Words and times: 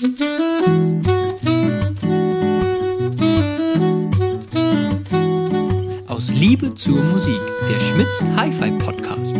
Aus 0.00 0.08
Liebe 6.30 6.74
zur 6.74 7.02
Musik, 7.04 7.38
der 7.68 7.78
Schmitz 7.78 8.24
Hi-Fi 8.34 8.70
Podcast. 8.78 9.36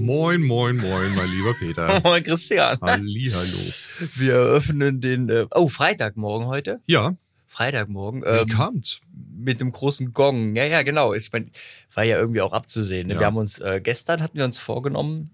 Moin, 0.00 0.40
moin, 0.42 0.76
moin, 0.78 1.14
mein 1.14 1.30
lieber 1.30 1.52
Peter. 1.58 2.00
Moin 2.04 2.24
Christian. 2.24 2.78
Hallihallo. 2.80 3.58
Wir 4.14 4.32
eröffnen 4.32 5.02
den, 5.02 5.28
äh, 5.28 5.44
oh, 5.50 5.68
Freitagmorgen 5.68 6.46
heute. 6.48 6.80
Ja, 6.86 7.18
Freitagmorgen. 7.46 8.22
wie 8.22 8.28
Ähm, 8.28 8.48
kam's? 8.48 9.02
Mit 9.38 9.60
dem 9.60 9.72
großen 9.72 10.12
Gong. 10.12 10.56
Ja, 10.56 10.64
ja, 10.64 10.82
genau. 10.82 11.14
Ich 11.14 11.32
mein, 11.32 11.50
war 11.94 12.04
ja 12.04 12.18
irgendwie 12.18 12.40
auch 12.40 12.52
abzusehen. 12.52 13.08
Ne? 13.08 13.14
Ja. 13.14 13.20
Wir 13.20 13.26
haben 13.26 13.36
uns, 13.36 13.58
äh, 13.58 13.80
gestern 13.82 14.22
hatten 14.22 14.36
wir 14.38 14.44
uns 14.44 14.58
vorgenommen, 14.58 15.30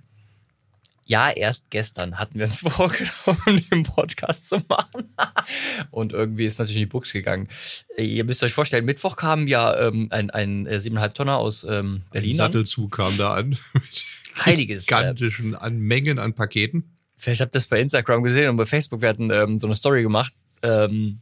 ja, 1.07 1.31
erst 1.31 1.71
gestern 1.71 2.19
hatten 2.19 2.39
wir 2.39 2.47
uns 2.47 2.57
vorgenommen, 2.61 3.65
den 3.71 3.83
Podcast 3.83 4.49
zu 4.49 4.63
machen. 4.69 5.15
Und 5.91 6.13
irgendwie 6.13 6.47
ist 6.47 6.59
natürlich 6.59 6.77
in 6.77 6.83
die 6.83 6.87
Buchs 6.87 7.13
gegangen. 7.13 7.49
Äh, 7.97 8.05
Ihr 8.05 8.25
müsst 8.25 8.43
euch 8.43 8.55
vorstellen, 8.55 8.85
Mittwoch 8.85 9.17
kam 9.17 9.47
ja 9.47 9.79
ähm, 9.79 10.09
ein, 10.11 10.31
ein 10.31 10.67
äh, 10.67 10.77
7,5 10.77 11.13
Tonner 11.13 11.37
aus 11.37 11.65
ähm, 11.65 12.03
Ein 12.07 12.11
Berlin. 12.11 12.31
an. 12.33 12.37
Sattelzug 12.37 12.93
kam 12.93 13.17
da 13.19 13.35
an. 13.35 13.51
Mit 13.75 14.05
Heiliges. 14.45 14.85
Äh, 14.85 14.87
gigantischen 14.87 15.55
an 15.55 15.79
Mengen 15.79 16.19
an 16.19 16.33
Paketen. 16.33 16.97
vielleicht 17.17 17.41
habt 17.41 17.51
ihr 17.55 17.59
das 17.59 17.67
bei 17.67 17.81
Instagram 17.81 18.23
gesehen 18.23 18.49
und 18.51 18.57
bei 18.57 18.67
Facebook. 18.67 19.03
Wir 19.03 19.11
hatten 19.11 19.31
ähm, 19.31 19.61
so 19.61 19.67
eine 19.67 19.75
Story 19.77 20.03
gemacht. 20.03 20.33
Ähm, 20.63 21.21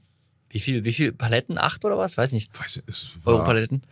wie 0.52 0.60
viel, 0.60 0.84
wie 0.84 0.92
viel 0.92 1.12
Paletten? 1.12 1.58
Acht 1.58 1.84
oder 1.84 1.96
was? 1.96 2.18
Weiß 2.18 2.32
nicht. 2.32 2.50
Weiß 2.58 2.82
nicht, 2.86 3.18
Europaletten. 3.24 3.82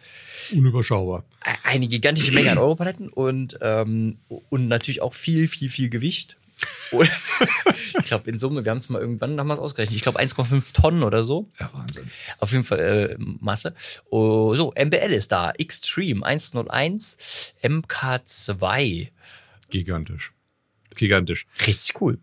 unüberschaubar. 0.53 1.25
eine 1.65 1.89
gigantische 1.89 2.33
Menge 2.33 2.53
an 2.53 2.59
Europaletten 2.59 3.09
und, 3.09 3.59
ähm, 3.63 4.19
und 4.29 4.69
natürlich 4.69 5.01
auch 5.01 5.15
viel, 5.15 5.49
viel, 5.49 5.71
viel 5.71 5.89
Gewicht. 5.89 6.37
Ich 7.99 8.05
glaube, 8.07 8.29
in 8.29 8.39
Summe, 8.39 8.65
wir 8.65 8.71
haben 8.71 8.79
es 8.79 8.89
mal 8.89 9.01
irgendwann 9.01 9.39
haben 9.39 9.47
wir 9.47 9.55
es 9.55 9.61
ausgerechnet. 9.61 9.97
Ich 9.97 10.03
glaube 10.03 10.21
1,5 10.21 10.75
Tonnen 10.75 11.03
oder 11.03 11.25
so. 11.25 11.49
Ja, 11.59 11.71
Wahnsinn. 11.73 12.11
Auf 12.39 12.53
jeden 12.53 12.65
Fall 12.65 12.79
äh, 12.79 13.17
Masse. 13.19 13.75
Oh, 14.11 14.55
so, 14.57 14.73
MBL 14.77 15.13
ist 15.13 15.33
da. 15.33 15.53
Extreme 15.53 16.25
101 16.25 17.53
MK2. 17.63 19.09
Gigantisch. 19.71 20.33
Gigantisch. 20.97 21.47
Richtig 21.67 22.01
cool. 22.01 22.19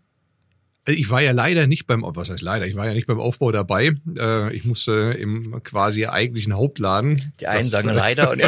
Ich 0.88 1.10
war 1.10 1.20
ja 1.20 1.32
leider 1.32 1.66
nicht 1.66 1.86
beim, 1.86 2.02
was 2.04 2.30
heißt 2.30 2.42
leider, 2.42 2.66
ich 2.66 2.74
war 2.74 2.86
ja 2.86 2.94
nicht 2.94 3.06
beim 3.06 3.20
Aufbau 3.20 3.52
dabei. 3.52 3.92
Äh, 4.18 4.54
Ich 4.56 4.64
musste 4.64 5.14
im 5.18 5.62
quasi 5.62 6.06
eigentlichen 6.06 6.54
Hauptladen. 6.54 7.32
Die 7.40 7.46
einen 7.46 7.60
das, 7.60 7.70
sagen 7.70 7.88
leider 7.94 8.30
und 8.30 8.42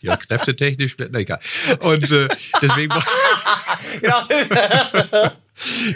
ja, 0.00 0.16
kräftetechnisch, 0.16 0.96
na 1.10 1.18
egal. 1.18 1.40
Und 1.80 2.10
äh, 2.10 2.28
deswegen, 2.62 2.92
genau. 4.00 4.22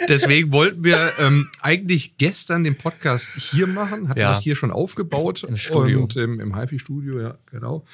deswegen 0.07 0.51
wollten 0.51 0.83
wir 0.83 1.11
ähm, 1.19 1.49
eigentlich 1.61 2.17
gestern 2.17 2.63
den 2.63 2.75
Podcast 2.75 3.29
hier 3.37 3.65
machen, 3.67 4.09
hatten 4.09 4.19
Ja. 4.19 4.29
das 4.29 4.41
hier 4.41 4.55
schon 4.55 4.71
aufgebaut. 4.71 5.43
Im 5.43 5.57
Studio. 5.57 6.01
Und 6.03 6.15
im, 6.15 6.39
im 6.39 6.55
HiFi-Studio, 6.55 7.21
ja, 7.21 7.37
genau. 7.51 7.85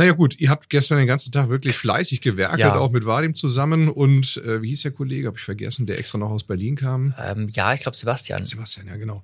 Naja 0.00 0.12
gut, 0.12 0.40
ihr 0.40 0.48
habt 0.48 0.70
gestern 0.70 0.96
den 0.96 1.06
ganzen 1.06 1.30
Tag 1.30 1.50
wirklich 1.50 1.76
fleißig 1.76 2.22
gewerkelt, 2.22 2.60
Ja. 2.60 2.78
auch 2.78 2.90
mit 2.90 3.04
Vadim 3.04 3.34
zusammen. 3.34 3.90
Und 3.90 4.38
äh, 4.38 4.62
wie 4.62 4.70
hieß 4.70 4.80
der 4.80 4.92
Kollege, 4.92 5.26
habe 5.26 5.36
ich 5.36 5.44
vergessen, 5.44 5.84
der 5.84 5.98
extra 5.98 6.16
noch 6.16 6.30
aus 6.30 6.42
Berlin 6.42 6.74
kam? 6.74 7.12
ähm, 7.22 7.48
ja, 7.52 7.74
ich 7.74 7.82
glaube 7.82 7.98
Sebastian. 7.98 8.46
Sebastian, 8.46 8.86
ja 8.86 8.96
genau. 8.96 9.22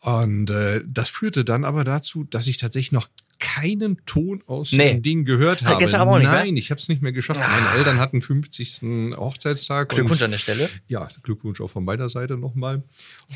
Und 0.00 0.48
äh, 0.48 0.80
das 0.86 1.10
führte 1.10 1.44
dann 1.44 1.66
aber 1.66 1.84
dazu, 1.84 2.24
dass 2.24 2.46
ich 2.46 2.56
tatsächlich 2.56 2.90
noch 2.90 3.08
keinen 3.38 3.98
Ton 4.06 4.42
aus 4.46 4.72
Nee. 4.72 4.94
dem 4.94 5.02
Ding 5.02 5.24
gehört 5.24 5.62
habe. 5.62 5.78
gestern 5.78 6.00
aber 6.00 6.12
auch 6.12 6.18
nicht, 6.18 6.26
Nein, 6.26 6.56
ich 6.56 6.70
habe 6.70 6.80
es 6.80 6.88
nicht 6.88 7.02
mehr 7.02 7.12
geschafft. 7.12 7.40
Ah. 7.42 7.48
Meine 7.48 7.78
Eltern 7.78 7.98
hatten 7.98 8.20
50. 8.22 8.80
Hochzeitstag. 9.16 9.90
Glückwunsch 9.90 10.20
und, 10.20 10.24
an 10.24 10.30
der 10.32 10.38
Stelle. 10.38 10.68
Ja, 10.88 11.08
Glückwunsch 11.22 11.60
auch 11.60 11.68
von 11.68 11.84
meiner 11.84 12.08
Seite 12.08 12.36
nochmal. 12.36 12.82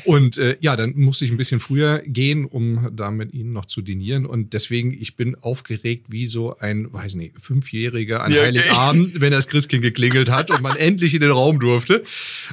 Und 0.05 0.37
äh, 0.37 0.57
ja, 0.59 0.75
dann 0.75 0.93
musste 0.95 1.25
ich 1.25 1.31
ein 1.31 1.37
bisschen 1.37 1.59
früher 1.59 1.99
gehen, 2.05 2.45
um 2.45 2.89
da 2.95 3.11
mit 3.11 3.33
ihnen 3.33 3.53
noch 3.53 3.65
zu 3.65 3.81
dinieren. 3.81 4.25
Und 4.25 4.53
deswegen, 4.53 4.93
ich 4.93 5.15
bin 5.15 5.35
aufgeregt 5.41 6.07
wie 6.09 6.25
so 6.27 6.57
ein, 6.57 6.91
weiß 6.91 7.15
nicht, 7.15 7.35
Fünfjähriger 7.39 8.23
an 8.23 8.31
Ja, 8.31 8.41
okay. 8.41 8.59
Heiligabend, 8.59 9.21
wenn 9.21 9.31
das 9.31 9.47
Christkind 9.47 9.83
geklingelt 9.83 10.29
hat 10.29 10.51
und 10.51 10.61
man 10.61 10.75
endlich 10.77 11.13
in 11.13 11.21
den 11.21 11.31
Raum 11.31 11.59
durfte. 11.59 12.03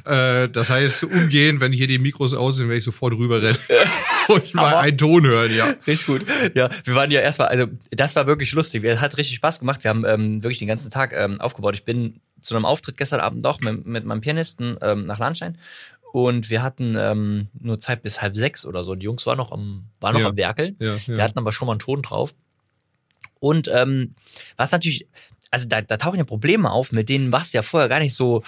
Äh, 0.05 0.49
das 0.49 0.69
heißt, 0.69 1.03
umgehen, 1.03 1.59
wenn 1.59 1.71
hier 1.73 1.87
die 1.87 1.99
Mikros 1.99 2.33
aus 2.33 2.57
sind, 2.57 2.67
werde 2.67 2.79
ich 2.79 2.83
sofort 2.85 3.13
rüberrennen 3.13 3.57
und 4.33 4.53
mal 4.53 4.75
einen 4.77 4.97
Ton 4.97 5.25
hören, 5.25 5.55
ja. 5.55 5.65
Richtig 5.87 6.05
gut. 6.07 6.25
Ja, 6.55 6.69
wir 6.83 6.95
waren 6.95 7.11
ja 7.11 7.21
erstmal, 7.21 7.49
also 7.49 7.67
das 7.91 8.15
war 8.15 8.27
wirklich 8.27 8.51
lustig. 8.53 8.83
Es 8.83 8.99
hat 8.99 9.17
richtig 9.17 9.35
Spaß 9.35 9.59
gemacht. 9.59 9.83
Wir 9.83 9.89
haben 9.89 10.05
ähm, 10.05 10.43
wirklich 10.43 10.59
den 10.59 10.67
ganzen 10.67 10.91
Tag 10.91 11.13
ähm, 11.13 11.39
aufgebaut. 11.41 11.75
Ich 11.75 11.85
bin 11.85 12.19
zu 12.41 12.55
einem 12.55 12.65
Auftritt 12.65 12.97
gestern 12.97 13.19
Abend 13.19 13.43
noch 13.43 13.59
mit, 13.61 13.85
mit 13.85 14.05
meinem 14.05 14.21
Pianisten 14.21 14.77
ähm, 14.81 15.05
nach 15.05 15.19
Lahnstein 15.19 15.57
und 16.11 16.49
wir 16.49 16.61
hatten 16.63 16.95
ähm, 16.97 17.47
nur 17.59 17.79
Zeit 17.79 18.01
bis 18.01 18.21
halb 18.21 18.35
sechs 18.35 18.65
oder 18.65 18.83
so. 18.83 18.95
Die 18.95 19.05
Jungs 19.05 19.25
waren 19.25 19.37
noch 19.37 19.51
am, 19.51 19.85
waren 19.99 20.13
noch 20.13 20.21
Ja. 20.21 20.27
am 20.29 20.35
Werkeln. 20.37 20.75
Ja, 20.79 20.95
ja. 20.95 21.07
Wir 21.07 21.23
hatten 21.23 21.37
aber 21.39 21.51
schon 21.51 21.67
mal 21.67 21.73
einen 21.73 21.79
Ton 21.79 22.01
drauf. 22.01 22.33
Und 23.39 23.69
ähm, 23.73 24.15
was 24.57 24.71
natürlich, 24.71 25.07
also 25.51 25.67
da, 25.67 25.81
da 25.81 25.97
tauchen 25.97 26.17
ja 26.17 26.23
Probleme 26.25 26.69
auf, 26.71 26.91
mit 26.91 27.09
denen 27.09 27.31
war 27.31 27.41
es 27.43 27.53
ja 27.53 27.61
vorher 27.61 27.89
gar 27.89 27.99
nicht 27.99 28.13
so 28.13 28.43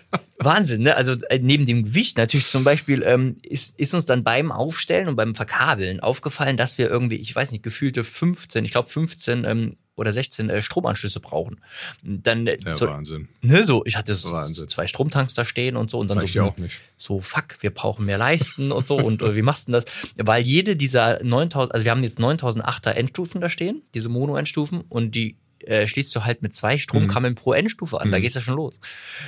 Wahnsinn, 0.38 0.82
ne? 0.82 0.96
Also 0.96 1.14
äh, 1.28 1.38
neben 1.40 1.66
dem 1.66 1.84
Gewicht 1.84 2.16
natürlich 2.16 2.48
zum 2.48 2.62
Beispiel 2.64 3.02
ähm, 3.04 3.38
ist, 3.42 3.78
ist 3.78 3.92
uns 3.94 4.06
dann 4.06 4.22
beim 4.22 4.52
Aufstellen 4.52 5.08
und 5.08 5.16
beim 5.16 5.34
Verkabeln 5.34 6.00
aufgefallen, 6.00 6.56
dass 6.56 6.78
wir 6.78 6.88
irgendwie, 6.88 7.16
ich 7.16 7.34
weiß 7.34 7.50
nicht, 7.50 7.62
gefühlte 7.62 8.04
15, 8.04 8.64
ich 8.64 8.70
glaube 8.70 8.88
15 8.88 9.44
ähm, 9.44 9.76
oder 9.96 10.12
16 10.12 10.48
äh, 10.48 10.62
Stromanschlüsse 10.62 11.18
brauchen. 11.18 11.60
Dann 12.02 12.46
äh, 12.46 12.58
ja, 12.64 12.76
so, 12.76 12.86
Wahnsinn. 12.86 13.28
ne, 13.42 13.64
so, 13.64 13.82
ich 13.84 13.96
hatte 13.96 14.14
so, 14.14 14.30
so 14.52 14.66
zwei 14.66 14.86
Stromtanks 14.86 15.34
da 15.34 15.44
stehen 15.44 15.76
und 15.76 15.90
so 15.90 15.98
und 15.98 16.08
dann 16.08 16.18
Reicht 16.18 16.34
so, 16.34 16.54
nicht. 16.56 16.78
so, 16.96 17.20
fuck, 17.20 17.56
wir 17.60 17.70
brauchen 17.70 18.06
mehr 18.06 18.18
Leisten 18.18 18.70
und 18.70 18.86
so. 18.86 18.96
Und 18.96 19.22
äh, 19.22 19.34
wie 19.34 19.42
machst 19.42 19.66
du 19.66 19.72
das? 19.72 19.86
Weil 20.16 20.44
jede 20.44 20.76
dieser 20.76 21.22
9000, 21.24 21.74
also 21.74 21.84
wir 21.84 21.90
haben 21.90 22.04
jetzt 22.04 22.20
9008er 22.20 22.90
Endstufen 22.90 23.40
da 23.40 23.48
stehen, 23.48 23.82
diese 23.94 24.08
Mono-Endstufen, 24.08 24.82
und 24.82 25.16
die 25.16 25.36
äh, 25.64 25.86
schließt 25.86 26.14
du 26.14 26.24
halt 26.24 26.42
mit 26.42 26.54
zwei 26.56 26.78
Stromkammeln 26.78 27.34
pro 27.34 27.52
Endstufe 27.52 28.00
an. 28.00 28.10
Da 28.10 28.18
Mhm. 28.18 28.22
geht's 28.22 28.34
ja 28.34 28.40
schon 28.40 28.56
los. 28.56 28.74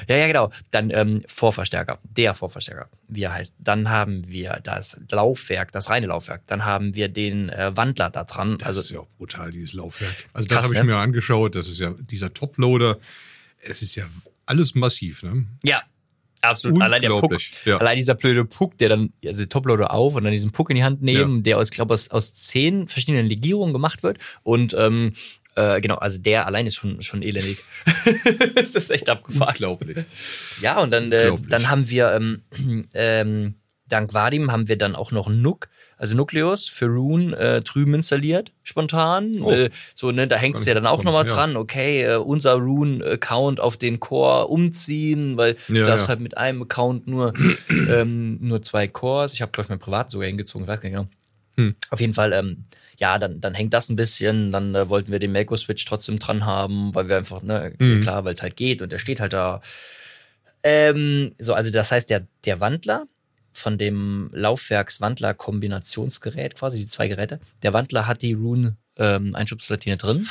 Ja, 0.09 0.17
ja, 0.17 0.27
genau. 0.27 0.51
Dann 0.71 0.91
ähm, 0.91 1.23
Vorverstärker, 1.27 1.99
der 2.05 2.35
Vorverstärker, 2.35 2.89
wie 3.09 3.23
er 3.23 3.33
heißt. 3.33 3.57
Dann 3.59 3.91
haben 3.91 4.29
wir 4.29 4.61
das 4.63 5.01
Laufwerk, 5.11 5.73
das 5.73 5.91
reine 5.91 6.07
Laufwerk. 6.07 6.43
Dann 6.47 6.65
haben 6.65 6.95
wir 6.95 7.09
den 7.09 7.49
äh, 7.49 7.77
Wandler 7.77 8.11
da 8.11 8.25
dran. 8.25 8.59
Das 8.59 8.69
also 8.69 8.81
ist 8.81 8.91
ja 8.91 9.01
auch 9.01 9.09
brutal, 9.19 9.53
dieses 9.53 9.73
Laufwerk. 9.73 10.15
Also 10.33 10.49
das 10.49 10.57
Krass, 10.57 10.65
habe 10.67 10.75
ich 10.75 10.81
ne? 10.81 10.87
mir 10.87 10.97
angeschaut. 10.97 11.55
Das 11.55 11.69
ist 11.69 11.79
ja 11.79 11.95
dieser 11.99 12.33
Toploader. 12.33 12.99
Es 13.63 13.83
ist 13.83 13.95
ja 13.97 14.05
alles 14.47 14.75
massiv, 14.75 15.23
ne? 15.23 15.47
ja, 15.63 15.83
absolut. 16.43 16.81
Allein 16.83 17.03
der 17.03 17.11
Puck. 17.11 17.37
Ja. 17.67 17.77
Allein 17.77 17.97
dieser 17.97 18.15
blöde 18.15 18.45
Puck, 18.45 18.79
der 18.79 18.89
dann, 18.89 19.13
also 19.25 19.45
Toploader 19.45 19.93
auf 19.93 20.15
und 20.17 20.25
dann 20.25 20.33
diesen 20.33 20.51
Puck 20.51 20.71
in 20.71 20.77
die 20.77 20.83
Hand 20.85 21.03
nehmen, 21.03 21.43
der 21.43 21.59
aus, 21.59 21.71
glaube 21.71 21.93
aus, 21.95 22.09
aus 22.11 22.35
zehn 22.35 22.89
verschiedenen 22.89 23.27
Legierungen 23.27 23.73
gemacht 23.73 24.03
wird. 24.03 24.19
Und 24.43 24.75
ähm, 24.79 25.13
äh, 25.57 25.81
genau, 25.81 25.97
also 25.97 26.19
der 26.19 26.47
allein 26.47 26.67
ist 26.67 26.77
schon, 26.77 27.03
schon 27.03 27.23
elendig. 27.23 27.59
das 28.55 28.71
ist 28.75 28.91
echt 28.91 29.09
abgefahren. 29.09 29.51
Unglaublich. 29.51 29.99
Ja, 30.61 30.81
und 30.81 30.91
dann, 30.91 31.11
äh, 31.13 31.33
dann 31.49 31.69
haben 31.69 31.89
wir, 31.91 32.13
ähm, 32.13 32.43
ähm, 32.95 33.55
dank 33.89 34.15
Vadim 34.15 34.53
haben 34.53 34.69
wir 34.69 34.77
dann 34.77 34.95
auch 34.95 35.11
noch 35.13 35.29
Nuke, 35.29 35.69
also 36.01 36.17
Nucleus 36.17 36.67
für 36.67 36.87
Rune 36.87 37.37
äh, 37.37 37.61
drüben 37.61 37.93
installiert, 37.93 38.53
spontan. 38.63 39.43
Oh. 39.43 39.51
Äh, 39.51 39.71
so, 39.95 40.11
ne, 40.13 40.27
da 40.27 40.37
hängst 40.37 40.65
du 40.65 40.71
ja 40.71 40.75
dann 40.75 40.87
auch 40.87 41.05
nochmal 41.05 41.27
ja. 41.27 41.35
dran, 41.35 41.57
okay, 41.57 42.05
äh, 42.05 42.17
unser 42.17 42.55
Rune-Account 42.55 43.61
auf 43.61 43.77
den 43.77 44.01
Core 44.01 44.47
umziehen, 44.47 45.37
weil 45.37 45.57
Ja, 45.69 45.85
das 45.85 46.05
ja. 46.05 46.09
halt 46.09 46.21
mit 46.21 46.39
einem 46.39 46.63
Account 46.63 47.07
nur, 47.07 47.35
ähm, 47.69 48.39
nur 48.41 48.63
zwei 48.63 48.89
Cores. 48.89 49.35
Ich 49.35 49.43
habe, 49.43 49.53
glaube 49.53 49.67
ich, 49.67 49.69
mein 49.69 49.79
Privat 49.79 50.11
sogar 50.11 50.27
hingezogen, 50.27 50.65
ich 50.65 50.69
weiß 50.69 50.81
gar 50.81 50.89
nicht 50.89 50.97
genau. 50.97 51.09
Hm. 51.67 51.75
Auf 51.91 52.01
jeden 52.01 52.15
Fall, 52.15 52.33
ähm, 52.33 52.65
ja, 52.99 53.19
dann, 53.19 53.41
dann 53.41 53.55
hängt 53.55 53.73
das 53.75 53.89
ein 53.89 53.97
bisschen. 53.97 54.53
Dann 54.53 54.75
äh, 54.75 54.89
wollten 54.91 55.11
wir 55.13 55.19
den 55.19 55.33
Melco-Switch 55.33 55.85
trotzdem 55.85 56.19
dran 56.19 56.45
haben, 56.45 56.95
weil 56.95 57.09
wir 57.09 57.17
einfach, 57.17 57.43
ne, 57.43 57.73
Mhm. 57.79 58.01
klar, 58.03 58.25
weil 58.25 58.35
es 58.35 58.43
halt 58.43 58.57
geht 58.57 58.83
und 58.83 58.93
der 58.93 58.99
steht 58.99 59.21
halt 59.21 59.33
da. 59.33 59.61
Ähm, 60.63 61.33
so, 61.39 61.55
also 61.55 61.71
das 61.71 61.91
heißt, 61.91 62.11
der, 62.11 62.27
der 62.45 62.61
Wandler 62.61 63.07
von 63.53 63.79
dem 63.79 64.31
Laufwerkswandler-Kombinationsgerät, 64.35 66.55
quasi 66.57 66.79
die 66.79 66.87
zwei 66.89 67.09
Geräte, 67.09 67.41
der 67.63 67.73
Wandler 67.73 68.07
hat 68.07 68.23
die 68.23 68.35
Rune-Einschubsplatine 68.35 69.97
drin. 69.97 70.29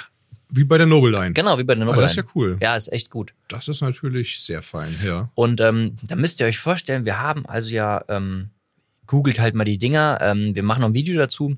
Wie 0.52 0.64
bei 0.64 0.78
der 0.80 0.88
Noble 0.88 1.12
Line. 1.12 1.34
Genau, 1.34 1.60
wie 1.60 1.64
bei 1.64 1.76
der 1.76 1.84
Ah, 1.84 1.88
Noble. 1.88 2.02
das 2.02 2.12
ist 2.12 2.18
ja 2.18 2.24
cool. 2.34 2.58
ja, 2.62 2.76
ist 2.76 2.92
echt 2.92 3.12
gut. 3.12 3.34
Das 3.50 3.68
ist 3.68 3.82
natürlich 3.82 4.42
sehr 4.42 4.64
fein, 4.64 4.96
ja. 5.06 5.30
Und 5.36 5.62
ähm, 5.62 5.98
da 6.02 6.16
müsst 6.16 6.40
ihr 6.40 6.48
euch 6.48 6.58
vorstellen, 6.58 7.06
wir 7.06 7.20
haben 7.20 7.46
also 7.46 7.70
ja, 7.70 8.04
ähm, 8.08 8.50
googelt 9.10 9.40
halt 9.40 9.56
mal 9.56 9.66
die 9.66 9.80
Dinger, 9.80 10.20
ähm, 10.22 10.56
wir 10.56 10.64
machen 10.64 10.82
noch 10.82 10.90
ein 10.90 10.94
Video 10.94 11.18
dazu. 11.18 11.58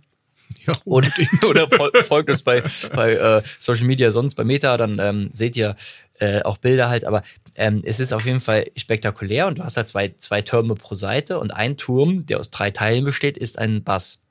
Ja, 0.66 0.74
Oder, 0.86 1.10
oder 1.50 1.70
fol 1.70 1.92
folgt 2.04 2.30
uns 2.30 2.44
bei, 2.44 2.64
bei 2.94 3.14
äh, 3.14 3.42
Social 3.60 3.86
Media 3.86 4.12
sonst 4.12 4.36
bei 4.36 4.44
Meta, 4.44 4.78
dann 4.78 5.00
ähm, 5.00 5.30
seht 5.34 5.56
ihr 5.58 5.76
äh, 6.20 6.42
auch 6.44 6.58
Bilder 6.58 6.90
halt, 6.90 7.04
aber 7.04 7.24
ähm, 7.56 7.82
es 7.86 8.00
ist 8.00 8.14
auf 8.14 8.26
jeden 8.26 8.40
Fall 8.40 8.66
spektakulär 8.76 9.48
und 9.48 9.60
du 9.60 9.64
hast 9.64 9.78
halt 9.78 9.90
zwei, 9.90 10.14
zwei 10.18 10.42
Türme 10.42 10.76
pro 10.76 10.96
Seite 10.96 11.40
und 11.40 11.52
ein 11.52 11.78
Turm, 11.78 12.26
der 12.26 12.40
aus 12.40 12.50
drei 12.50 12.72
Teilen 12.72 13.04
besteht, 13.04 13.38
ist 13.38 13.58
ein 13.60 13.84
Bass. 13.84 14.22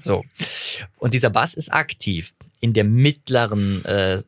So. 0.00 0.24
Und 0.98 1.14
dieser 1.14 1.30
Bass 1.30 1.54
ist 1.54 1.72
aktiv. 1.72 2.34
in 2.60 2.74
der 2.74 2.84
mittleren 2.84 3.84
äh, 3.86 4.22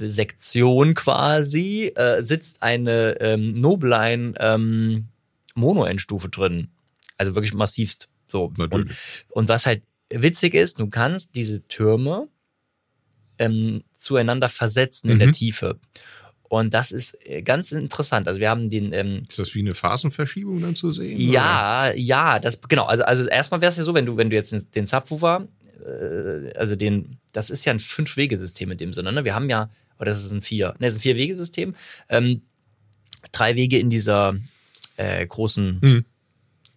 Sektion 0.00 0.94
quasi 0.94 1.92
äh, 1.94 2.22
sitzt 2.22 2.62
eine 2.62 3.20
ähm, 3.20 3.52
Nobline 3.52 4.34
ähm, 4.40 5.08
Mono-Endstufe 5.54 6.30
drin. 6.30 6.68
Also 7.16 7.34
wirklich 7.34 7.54
massivst. 7.54 8.08
So. 8.28 8.44
Und, 8.46 8.58
Natürlich. 8.58 8.96
und 9.30 9.48
was 9.48 9.66
halt 9.66 9.82
witzig 10.10 10.54
ist, 10.54 10.78
du 10.78 10.88
kannst 10.88 11.34
diese 11.36 11.66
Türme 11.68 12.28
ähm, 13.38 13.82
zueinander 13.98 14.48
versetzen 14.48 15.08
in 15.10 15.16
Mhm. 15.16 15.18
der 15.20 15.32
Tiefe. 15.32 15.78
Und 16.42 16.72
das 16.74 16.92
ist 16.92 17.16
äh, 17.26 17.42
ganz 17.42 17.72
interessant. 17.72 18.28
Also 18.28 18.38
wir 18.40 18.48
haben 18.50 18.70
den, 18.70 18.92
ähm, 18.92 19.22
Ist 19.28 19.38
das 19.38 19.54
wie 19.54 19.60
eine 19.60 19.74
Phasenverschiebung 19.74 20.60
dann 20.60 20.74
zu 20.76 20.92
sehen? 20.92 21.18
ja, 21.20 21.92
ja, 21.94 22.38
das 22.38 22.60
genau. 22.62 22.84
Also, 22.84 23.02
also 23.04 23.24
erstmal 23.26 23.60
wäre 23.60 23.70
es 23.70 23.76
ja 23.76 23.82
so, 23.82 23.94
wenn 23.94 24.06
du, 24.06 24.16
wenn 24.16 24.30
du 24.30 24.36
jetzt 24.36 24.52
den, 24.52 24.62
den 24.74 24.86
Subwoofer, 24.86 25.48
äh, 25.84 26.52
also 26.56 26.76
den, 26.76 27.18
das 27.32 27.50
ist 27.50 27.64
ja 27.64 27.72
ein 27.72 27.80
Fünf-Wege-System 27.80 28.70
in 28.70 28.78
dem 28.78 28.92
Sinne. 28.92 29.10
Ne? 29.12 29.24
Wir 29.24 29.34
haben 29.34 29.50
ja, 29.50 29.70
oder 29.98 30.06
das 30.10 30.24
ist 30.24 30.30
ein 30.30 30.42
Vier, 30.42 30.68
ne, 30.68 30.74
das 30.80 30.92
ist 30.92 30.98
ein 30.98 31.02
Vier-Wege-System. 31.02 31.74
Ähm, 32.08 32.42
drei 33.32 33.56
Wege 33.56 33.78
in 33.78 33.90
dieser 33.90 34.36
äh, 34.96 35.26
großen 35.26 35.80
Hm. 35.82 36.04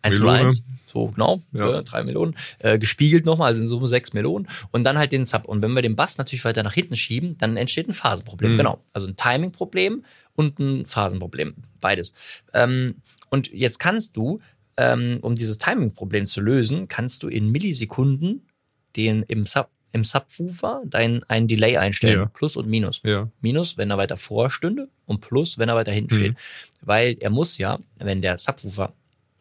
1 0.07 0.17
zu 0.17 0.23
Melone. 0.23 0.39
1, 0.47 0.63
so 0.87 1.05
genau, 1.07 1.41
Ja. 1.53 1.79
äh, 1.79 1.83
drei 1.83 2.03
Melonen, 2.03 2.35
äh, 2.59 2.79
gespiegelt 2.79 3.25
nochmal, 3.25 3.49
also 3.49 3.61
in 3.61 3.67
Summe 3.67 3.87
sechs 3.87 4.13
Melonen 4.13 4.47
und 4.71 4.83
dann 4.83 4.97
halt 4.97 5.11
den 5.11 5.25
Sub. 5.25 5.45
Und 5.45 5.61
wenn 5.61 5.73
wir 5.73 5.81
den 5.81 5.95
Bass 5.95 6.17
natürlich 6.17 6.45
weiter 6.45 6.63
nach 6.63 6.73
hinten 6.73 6.95
schieben, 6.95 7.37
dann 7.37 7.57
entsteht 7.57 7.87
ein 7.87 7.93
Phasenproblem, 7.93 8.53
Mhm. 8.53 8.57
genau. 8.57 8.83
Also 8.93 9.07
ein 9.07 9.15
Timing-Problem 9.15 10.03
und 10.35 10.59
ein 10.59 10.85
Phasenproblem, 10.85 11.55
beides. 11.81 12.13
Ähm, 12.53 12.95
und 13.29 13.51
jetzt 13.51 13.79
kannst 13.79 14.15
du, 14.15 14.39
ähm, 14.77 15.17
um 15.21 15.35
dieses 15.35 15.57
Timing-Problem 15.57 16.25
zu 16.25 16.39
lösen, 16.41 16.87
kannst 16.87 17.23
du 17.23 17.27
in 17.27 17.49
Millisekunden 17.51 18.47
den 18.95 19.23
im 19.23 19.45
Sub 19.45 19.69
im 19.93 20.03
Subwoofer 20.03 20.83
dein 20.85 21.23
ein 21.29 21.47
Delay 21.47 21.77
einstellen, 21.77 22.19
Ja. 22.19 22.25
Plus 22.25 22.57
und 22.57 22.67
Minus. 22.67 22.99
Ja. 23.03 23.29
Minus, 23.41 23.77
wenn 23.77 23.89
er 23.89 23.97
weiter 23.97 24.17
vorstünde 24.17 24.89
und 25.05 25.21
Plus, 25.21 25.57
wenn 25.57 25.69
er 25.69 25.75
weiter 25.75 25.91
hinten 25.93 26.13
Mhm. 26.13 26.19
steht. 26.19 26.35
Weil 26.81 27.17
er 27.21 27.29
muss 27.29 27.57
ja, 27.57 27.79
wenn 27.97 28.21
der 28.21 28.37
Subwoofer 28.37 28.93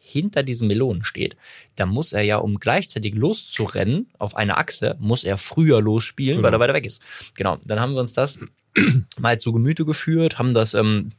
hinter 0.07 0.43
diesen 0.43 0.67
Melonen 0.67 1.03
steht, 1.03 1.35
dann 1.75 1.89
muss 1.89 2.13
er 2.13 2.21
ja, 2.21 2.37
um 2.37 2.59
gleichzeitig 2.59 3.13
loszurennen 3.15 4.07
auf 4.17 4.35
eine 4.35 4.57
Achse, 4.57 4.95
muss 4.99 5.23
er 5.23 5.37
früher 5.37 5.81
losspielen, 5.81 6.37
weil 6.41 6.51
Genau. 6.51 6.57
er 6.57 6.59
weiter 6.67 6.73
weg 6.73 6.85
ist. 6.85 7.01
Genau, 7.35 7.57
dann 7.65 7.79
haben 7.79 7.93
wir 7.93 7.99
uns 7.99 8.13
das 8.13 8.39
mal 9.19 9.39
zu 9.39 9.51
Gemüte 9.53 9.85
geführt, 9.85 10.39
haben 10.39 10.53
das 10.53 10.73
ähm, 10.73 11.11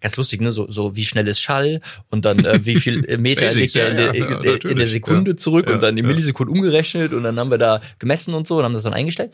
ganz 0.00 0.16
lustig, 0.16 0.40
ne? 0.40 0.50
so, 0.50 0.70
so 0.70 0.96
wie 0.96 1.04
schnell 1.04 1.26
ist 1.28 1.40
Schall 1.40 1.80
und 2.10 2.24
dann 2.24 2.44
äh, 2.44 2.64
wie 2.66 2.76
viel 2.76 3.04
äh, 3.06 3.16
Meter 3.20 3.46
Basics, 3.46 3.74
liegt 3.74 3.76
er 3.76 3.90
in, 3.90 3.96
ja, 3.98 4.12
der- 4.12 4.44
ja, 4.44 4.54
in, 4.62 4.70
in 4.70 4.76
der 4.78 4.86
Sekunde 4.86 5.36
zurück 5.36 5.66
Ja, 5.68 5.74
und 5.74 5.82
dann 5.82 5.96
die 5.96 6.02
ja. 6.02 6.08
Millisekunden 6.08 6.54
umgerechnet 6.56 7.12
und 7.12 7.22
dann 7.22 7.38
haben 7.38 7.50
wir 7.50 7.58
da 7.58 7.80
gemessen 7.98 8.34
und 8.34 8.46
so 8.46 8.58
und 8.58 8.64
haben 8.64 8.74
das 8.74 8.82
dann 8.82 8.94
eingestellt. 8.94 9.32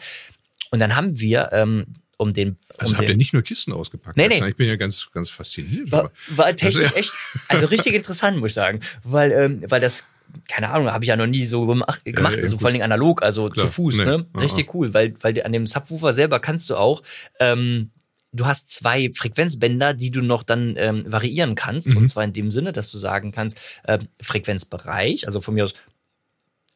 Und 0.70 0.78
dann 0.78 0.94
haben 0.94 1.18
wir 1.18 1.48
ähm, 1.52 1.86
um 2.20 2.32
den 2.34 2.56
Also 2.78 2.92
um 2.92 2.98
habt 2.98 3.08
den, 3.08 3.14
ihr 3.14 3.16
nicht 3.16 3.32
nur 3.32 3.42
Kisten 3.42 3.72
ausgepackt. 3.72 4.16
Nee, 4.16 4.28
Das- 4.28 4.40
nee. 4.40 4.48
Ich 4.50 4.56
bin 4.56 4.68
ja 4.68 4.76
ganz, 4.76 5.08
ganz 5.12 5.30
fasziniert. 5.30 5.90
war, 5.90 6.10
war 6.28 6.54
technisch 6.54 6.76
Also, 6.84 6.94
ja. 6.94 7.00
echt, 7.00 7.12
also 7.48 7.66
richtig 7.66 7.94
interessant, 8.00 8.38
muss 8.38 8.50
ich 8.50 8.54
sagen. 8.54 8.80
Weil, 9.04 9.32
ähm, 9.32 9.64
weil 9.68 9.80
das, 9.80 10.04
keine 10.48 10.70
Ahnung, 10.70 10.88
habe 10.92 11.02
ich 11.04 11.08
ja 11.08 11.16
noch 11.16 11.26
nie 11.26 11.46
so 11.46 11.66
gemacht, 11.66 12.04
gemacht 12.04 12.36
ja, 12.36 12.42
so 12.42 12.50
gut. 12.52 12.60
vor 12.60 12.66
allen 12.68 12.74
Dingen 12.74 12.84
analog, 12.84 13.22
also 13.22 13.48
Klar, 13.48 13.66
zu 13.66 13.72
Fuß, 13.72 13.96
nee, 13.98 14.04
ne? 14.04 14.26
ah, 14.32 14.38
Richtig 14.40 14.72
cool, 14.74 14.92
weil, 14.94 15.14
weil 15.22 15.42
an 15.42 15.52
dem 15.52 15.66
Subwoofer 15.66 16.12
selber 16.12 16.38
kannst 16.40 16.68
du 16.70 16.76
auch, 16.76 17.02
ähm, 17.40 17.90
du 18.32 18.46
hast 18.46 18.70
zwei 18.70 19.10
Frequenzbänder, 19.12 19.92
die 19.94 20.10
du 20.12 20.22
noch 20.22 20.42
dann 20.44 20.74
ähm, 20.76 21.04
variieren 21.10 21.56
kannst. 21.56 21.88
Mhm. 21.88 21.96
Und 21.96 22.08
zwar 22.08 22.22
in 22.22 22.32
dem 22.32 22.52
Sinne, 22.52 22.72
dass 22.72 22.92
du 22.92 22.98
sagen 22.98 23.32
kannst, 23.32 23.58
ähm, 23.88 24.06
Frequenzbereich, 24.20 25.26
also 25.26 25.40
von 25.40 25.54
mir 25.54 25.64
aus, 25.64 25.74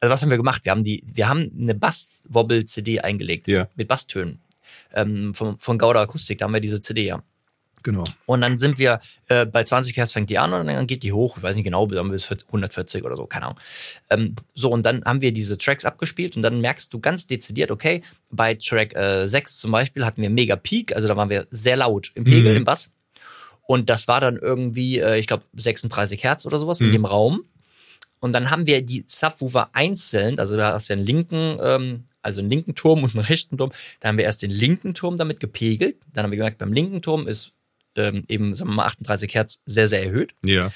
also 0.01 0.11
was 0.11 0.21
haben 0.21 0.29
wir 0.31 0.37
gemacht? 0.37 0.65
Wir 0.65 0.71
haben 0.73 0.83
die, 0.83 1.03
wir 1.13 1.29
haben 1.29 1.49
eine 1.57 1.73
Bass-Wobble-CD 1.73 2.99
eingelegt 2.99 3.47
Ja. 3.47 3.69
mit 3.75 3.87
Basstönen. 3.87 4.39
Ähm, 4.93 5.33
von, 5.33 5.59
von 5.59 5.77
Gauda 5.77 6.01
Akustik, 6.01 6.37
da 6.39 6.45
haben 6.45 6.53
wir 6.53 6.61
diese 6.61 6.81
CD 6.81 7.05
ja. 7.05 7.21
Genau. 7.83 8.03
Und 8.25 8.41
dann 8.41 8.57
sind 8.57 8.79
wir 8.79 8.99
äh, 9.27 9.45
bei 9.45 9.63
20 9.63 9.95
Hertz 9.95 10.13
fängt 10.13 10.31
die 10.31 10.39
an 10.39 10.53
und 10.53 10.65
dann 10.65 10.87
geht 10.87 11.03
die 11.03 11.13
hoch. 11.13 11.37
Ich 11.37 11.43
weiß 11.43 11.53
nicht 11.55 11.65
genau, 11.65 11.85
dann 11.85 12.09
bis 12.09 12.31
140 12.31 13.03
oder 13.03 13.15
so, 13.15 13.27
keine 13.27 13.45
Ahnung. 13.45 13.59
Ähm, 14.09 14.35
so, 14.55 14.71
und 14.71 14.83
dann 14.87 15.03
haben 15.05 15.21
wir 15.21 15.31
diese 15.31 15.55
Tracks 15.59 15.85
abgespielt 15.85 16.35
und 16.35 16.41
dann 16.41 16.61
merkst 16.61 16.91
du 16.91 16.99
ganz 16.99 17.27
dezidiert, 17.27 17.69
okay, 17.69 18.01
bei 18.31 18.55
Track 18.55 18.95
äh, 18.95 19.27
6 19.27 19.59
zum 19.59 19.71
Beispiel 19.71 20.03
hatten 20.03 20.19
wir 20.23 20.31
mega 20.31 20.55
Peak, 20.55 20.95
also 20.95 21.07
da 21.07 21.15
waren 21.15 21.29
wir 21.29 21.45
sehr 21.51 21.77
laut 21.77 22.11
im 22.15 22.23
Pegel, 22.23 22.53
Mhm. 22.53 22.57
im 22.57 22.63
Bass. 22.63 22.91
Und 23.67 23.87
das 23.91 24.07
war 24.07 24.19
dann 24.19 24.37
irgendwie, 24.37 24.97
äh, 24.99 25.19
ich 25.19 25.27
glaube, 25.27 25.43
36 25.53 26.23
Hertz 26.23 26.47
oder 26.47 26.57
sowas 26.57 26.81
in 26.81 26.87
Mhm. 26.87 26.91
dem 26.93 27.05
Raum. 27.05 27.45
Und 28.19 28.33
dann 28.33 28.49
haben 28.49 28.65
wir 28.65 28.81
die 28.81 29.05
Subwoofer 29.07 29.69
einzeln, 29.73 30.39
also 30.39 30.55
du 30.55 30.63
hast 30.65 30.87
ja 30.87 30.95
einen 30.95 31.05
linken, 31.05 31.59
ähm, 31.61 32.05
also 32.25 32.41
einen 32.41 32.49
linken 32.49 32.75
Turm 32.75 33.03
und 33.03 33.15
einen 33.15 33.23
rechten 33.25 33.57
Turm. 33.57 33.71
Da 33.99 34.09
haben 34.09 34.17
wir 34.17 34.25
erst 34.25 34.41
den 34.41 34.51
linken 34.51 34.93
Turm 34.93 35.15
damit 35.15 35.39
gepegelt. 35.39 35.95
Dann 36.13 36.23
haben 36.23 36.31
wir 36.31 36.37
gemerkt, 36.37 36.57
beim 36.57 36.73
linken 36.73 37.01
Turm 37.01 37.27
ist 37.27 37.51
ähm, 37.95 38.23
eben, 38.27 38.53
sagen 38.55 38.71
wir 38.71 38.75
mal, 38.75 38.85
38 38.85 39.33
Hertz 39.33 39.61
sehr, 39.65 39.87
sehr 39.87 40.03
erhöht. 40.03 40.33
Ja. 40.43 40.71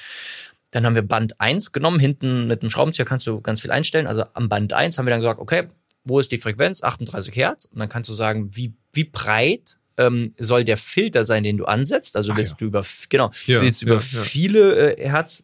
Dann 0.71 0.85
haben 0.85 0.95
wir 0.95 1.01
Band 1.01 1.41
1 1.41 1.71
genommen. 1.71 1.99
Hinten 1.99 2.47
mit 2.47 2.61
dem 2.61 2.69
Schraubenzieher 2.69 3.05
kannst 3.05 3.25
du 3.27 3.41
ganz 3.41 3.61
viel 3.61 3.71
einstellen. 3.71 4.07
Also 4.07 4.23
am 4.33 4.47
Band 4.49 4.71
1 4.73 4.97
haben 4.97 5.05
wir 5.05 5.11
dann 5.11 5.19
gesagt, 5.19 5.39
okay, 5.39 5.63
wo 6.05 6.19
ist 6.19 6.31
die 6.31 6.37
Frequenz? 6.37 6.83
38 6.83 7.35
Hertz. 7.35 7.65
Und 7.65 7.79
dann 7.79 7.89
kannst 7.89 8.09
du 8.09 8.13
sagen, 8.13 8.51
wie, 8.55 8.73
wie 8.93 9.03
breit 9.03 9.77
ähm, 9.97 10.33
soll 10.37 10.63
der 10.63 10.77
Filter 10.77 11.25
sein, 11.25 11.43
den 11.43 11.57
du 11.57 11.65
ansetzt? 11.65 12.15
Also 12.15 12.31
Ah, 12.31 12.37
willst 12.37 12.51
ja. 12.51 12.57
du 12.59 12.65
über, 12.65 12.85
genau, 13.09 13.31
Ja, 13.47 13.61
willst 13.61 13.81
du 13.81 13.87
über 13.87 13.95
ja. 13.95 13.99
viele 13.99 14.95
äh, 14.95 15.09
Hertz, 15.09 15.43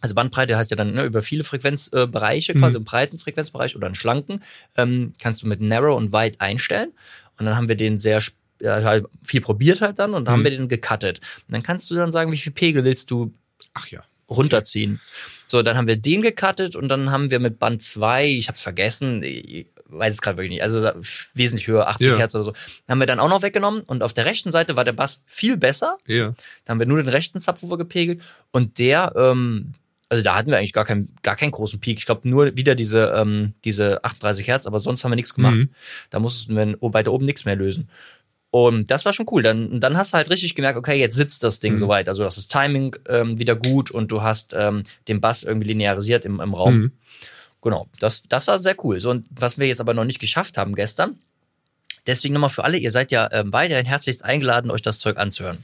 also 0.00 0.14
Bandbreite 0.14 0.56
heißt 0.56 0.70
ja 0.70 0.76
dann 0.76 0.94
ne, 0.94 1.04
über 1.04 1.22
viele 1.22 1.44
Frequenzbereiche, 1.44 2.52
äh, 2.52 2.54
quasi 2.54 2.76
Mhm. 2.76 2.80
einen 2.80 2.84
breiten 2.84 3.18
Frequenzbereich 3.18 3.76
oder 3.76 3.86
einen 3.86 3.94
schlanken, 3.94 4.42
ähm, 4.76 5.14
kannst 5.20 5.42
du 5.42 5.46
mit 5.46 5.60
Narrow 5.60 5.96
und 5.96 6.12
Wide 6.12 6.40
einstellen. 6.40 6.92
Und 7.38 7.46
dann 7.46 7.56
haben 7.56 7.68
wir 7.68 7.76
den 7.76 7.98
sehr 7.98 8.20
ja, 8.62 8.82
halt 8.84 9.06
viel 9.24 9.40
probiert 9.40 9.80
halt 9.80 9.98
dann 9.98 10.12
und 10.12 10.26
dann 10.26 10.32
haben 10.34 10.40
Mhm. 10.40 10.44
wir 10.44 10.50
den 10.50 10.68
gecuttet. 10.68 11.20
Und 11.48 11.52
dann 11.54 11.62
kannst 11.62 11.90
du 11.90 11.94
dann 11.94 12.12
sagen, 12.12 12.30
wie 12.30 12.36
viel 12.36 12.52
Pegel 12.52 12.84
willst 12.84 13.10
du 13.10 13.32
Ach 13.72 13.86
ja. 13.88 14.02
runterziehen. 14.28 15.00
So, 15.46 15.62
dann 15.62 15.76
haben 15.76 15.86
wir 15.88 15.96
den 15.96 16.20
gecuttet 16.22 16.76
und 16.76 16.88
dann 16.88 17.10
haben 17.10 17.30
wir 17.30 17.40
mit 17.40 17.58
Band 17.58 17.82
2, 17.82 18.28
ich 18.28 18.48
hab's 18.48 18.60
vergessen, 18.60 19.22
ich 19.22 19.66
weiß 19.86 20.14
es 20.14 20.20
gerade 20.22 20.36
wirklich 20.36 20.50
nicht, 20.52 20.62
also 20.62 20.88
wesentlich 21.34 21.66
höher, 21.66 21.88
80 21.88 22.06
Ja. 22.08 22.16
Hertz 22.18 22.34
oder 22.36 22.44
so, 22.44 22.52
haben 22.88 23.00
wir 23.00 23.06
dann 23.06 23.18
auch 23.18 23.28
noch 23.30 23.42
weggenommen 23.42 23.80
und 23.82 24.02
auf 24.04 24.12
der 24.12 24.26
rechten 24.26 24.50
Seite 24.52 24.76
war 24.76 24.84
der 24.84 24.92
Bass 24.92 25.24
viel 25.26 25.56
besser. 25.56 25.96
Ja. 26.06 26.34
Da 26.64 26.70
haben 26.70 26.78
wir 26.78 26.86
nur 26.86 26.98
den 27.02 27.08
rechten 27.08 27.40
Subwoofer 27.40 27.78
gepegelt 27.78 28.20
und 28.52 28.78
der, 28.78 29.12
ähm, 29.16 29.72
also 30.10 30.22
da 30.24 30.36
hatten 30.36 30.50
wir 30.50 30.58
eigentlich 30.58 30.72
gar 30.72 30.84
keinen, 30.84 31.14
gar 31.22 31.36
keinen 31.36 31.52
großen 31.52 31.80
Peak. 31.80 31.98
Ich 31.98 32.04
glaube 32.04 32.28
nur 32.28 32.56
wieder 32.56 32.74
diese, 32.74 33.12
ähm, 33.16 33.54
diese 33.64 34.04
38 34.04 34.46
Hertz, 34.46 34.66
aber 34.66 34.80
sonst 34.80 35.04
haben 35.04 35.12
wir 35.12 35.16
nichts 35.16 35.34
gemacht. 35.34 35.56
Mhm. 35.56 35.70
Da 36.10 36.18
mussten 36.18 36.56
wir 36.56 36.76
weiter 36.80 37.12
oben 37.12 37.24
nichts 37.24 37.44
mehr 37.44 37.54
lösen. 37.56 37.88
Und 38.50 38.90
das 38.90 39.04
war 39.04 39.12
schon 39.12 39.26
cool. 39.30 39.42
Dann, 39.42 39.80
dann 39.80 39.96
hast 39.96 40.12
du 40.12 40.16
halt 40.16 40.28
richtig 40.28 40.56
gemerkt, 40.56 40.76
okay, 40.76 40.98
jetzt 40.98 41.14
sitzt 41.14 41.44
das 41.44 41.60
Ding 41.60 41.74
Mhm. 41.74 41.76
soweit. 41.76 42.08
Also 42.08 42.24
das 42.24 42.36
ist 42.36 42.50
Timing 42.50 42.96
ähm, 43.08 43.38
wieder 43.38 43.54
gut 43.54 43.92
und 43.92 44.10
du 44.10 44.22
hast 44.22 44.52
ähm, 44.52 44.82
den 45.06 45.20
Bass 45.20 45.44
irgendwie 45.44 45.68
linearisiert 45.68 46.24
im, 46.24 46.40
im 46.40 46.54
Raum. 46.54 46.76
Mhm. 46.76 46.92
Genau, 47.62 47.88
das, 48.00 48.24
das 48.28 48.48
war 48.48 48.58
sehr 48.58 48.74
cool. 48.84 48.98
So, 49.00 49.10
und 49.10 49.26
was 49.30 49.58
wir 49.58 49.68
jetzt 49.68 49.80
aber 49.80 49.94
noch 49.94 50.04
nicht 50.04 50.18
geschafft 50.18 50.58
haben 50.58 50.74
gestern, 50.74 51.18
deswegen 52.08 52.34
nochmal 52.34 52.50
für 52.50 52.64
alle, 52.64 52.78
ihr 52.78 52.90
seid 52.90 53.12
ja 53.12 53.28
ähm, 53.30 53.52
weiterhin 53.52 53.86
herzlichst 53.86 54.24
eingeladen, 54.24 54.72
euch 54.72 54.82
das 54.82 54.98
Zeug 54.98 55.18
anzuhören. 55.18 55.58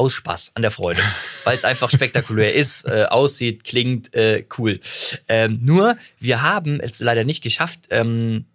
Aus 0.00 0.14
Spaß, 0.14 0.52
an 0.54 0.62
der 0.62 0.70
Freude, 0.70 1.02
weil 1.44 1.58
es 1.58 1.64
einfach 1.64 1.90
spektakulär 1.90 2.54
ist, 2.54 2.86
äh, 2.86 3.04
aussieht, 3.04 3.64
klingt 3.64 4.14
äh, 4.14 4.46
cool. 4.56 4.80
Ähm, 5.28 5.58
nur, 5.62 5.98
wir 6.18 6.40
haben 6.40 6.80
es 6.80 7.00
leider 7.00 7.24
nicht 7.24 7.42
geschafft, 7.42 7.88
ähm, 7.90 8.46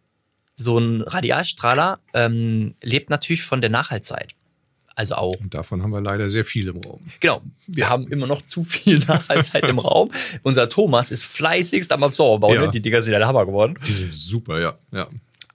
so 0.55 0.79
ein 0.79 1.01
Radialstrahler 1.03 1.99
ähm, 2.15 2.73
lebt 2.81 3.11
natürlich 3.11 3.43
von 3.43 3.61
der 3.61 3.69
Nachhaltzeit. 3.69 4.33
Also 4.95 5.13
auch 5.13 5.35
Und 5.39 5.53
davon 5.53 5.83
haben 5.83 5.91
wir 5.91 6.01
leider 6.01 6.31
sehr 6.31 6.45
viel 6.45 6.69
im 6.69 6.77
Raum. 6.77 7.01
Genau. 7.19 7.43
Wir 7.67 7.89
haben 7.89 8.07
immer 8.07 8.25
noch 8.25 8.41
zu 8.41 8.63
viel 8.63 8.97
Nachhaltigkeit 9.07 9.67
im 9.67 9.77
Raum. 9.77 10.09
Unser 10.41 10.67
Thomas 10.67 11.11
ist 11.11 11.25
fleißigst 11.25 11.91
am 11.91 12.01
Absorber. 12.01 12.51
Ja. 12.51 12.61
Ne? 12.61 12.71
Die 12.71 12.81
Dinger 12.81 13.03
sind 13.03 13.13
ja 13.13 13.19
der 13.19 13.27
Hammer 13.27 13.45
geworden. 13.45 13.77
Die 13.85 13.93
sind 13.93 14.15
super, 14.15 14.59
ja. 14.59 14.79
ja. 14.91 15.07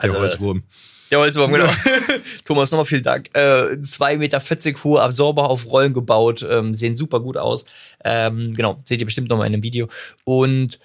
Der 0.03 0.11
Also, 0.11 0.19
Holzwurm. 0.19 0.63
Der 1.11 1.19
Holzwurm, 1.19 1.53
genau. 1.53 1.71
Thomas, 2.45 2.71
nochmal 2.71 2.85
vielen 2.87 3.03
Dank. 3.03 3.31
Äh, 3.35 3.77
2,40 3.83 4.17
Meter 4.19 4.85
hohe 4.85 5.03
Absorber 5.03 5.51
auf 5.51 5.67
Rollen 5.67 5.93
gebaut. 5.93 6.47
Ähm, 6.49 6.75
sehen 6.75 6.97
super 6.97 7.21
gut 7.21 7.37
aus. 7.37 7.65
Ähm, 8.05 8.55
genau, 8.55 8.81
seht 8.85 9.01
ihr 9.01 9.07
bestimmt 9.07 9.29
nochmal 9.29 9.49
in 9.49 9.55
einem 9.55 9.63
Video. 9.63 9.89
Und 10.25 10.79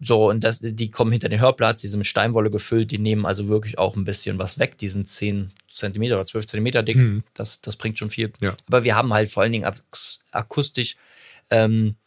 so, 0.00 0.28
und 0.28 0.44
das, 0.44 0.60
die 0.62 0.90
kommen 0.90 1.10
hinter 1.10 1.28
den 1.28 1.40
Hörplatz, 1.40 1.80
die 1.80 1.88
sind 1.88 1.98
mit 1.98 2.06
Steinwolle 2.06 2.50
gefüllt, 2.50 2.90
die 2.90 2.98
nehmen 2.98 3.24
also 3.24 3.48
wirklich 3.48 3.78
auch 3.78 3.96
ein 3.96 4.04
bisschen 4.04 4.38
was 4.38 4.58
weg. 4.58 4.78
Die 4.78 4.88
sind 4.88 5.08
10 5.08 5.52
Zentimeter 5.72 6.16
oder 6.16 6.26
12 6.26 6.46
Zentimeter 6.46 6.82
dick. 6.82 6.96
Mhm. 6.96 7.22
Das, 7.34 7.60
das 7.60 7.76
bringt 7.76 7.98
schon 7.98 8.10
viel. 8.10 8.32
Ja. 8.40 8.54
Aber 8.66 8.84
wir 8.84 8.94
haben 8.94 9.12
halt 9.12 9.30
vor 9.30 9.42
allen 9.42 9.52
Dingen 9.52 9.64
ak 9.64 9.82
akustisch 10.32 10.96
ähm, 11.50 11.96
äh, 11.96 12.05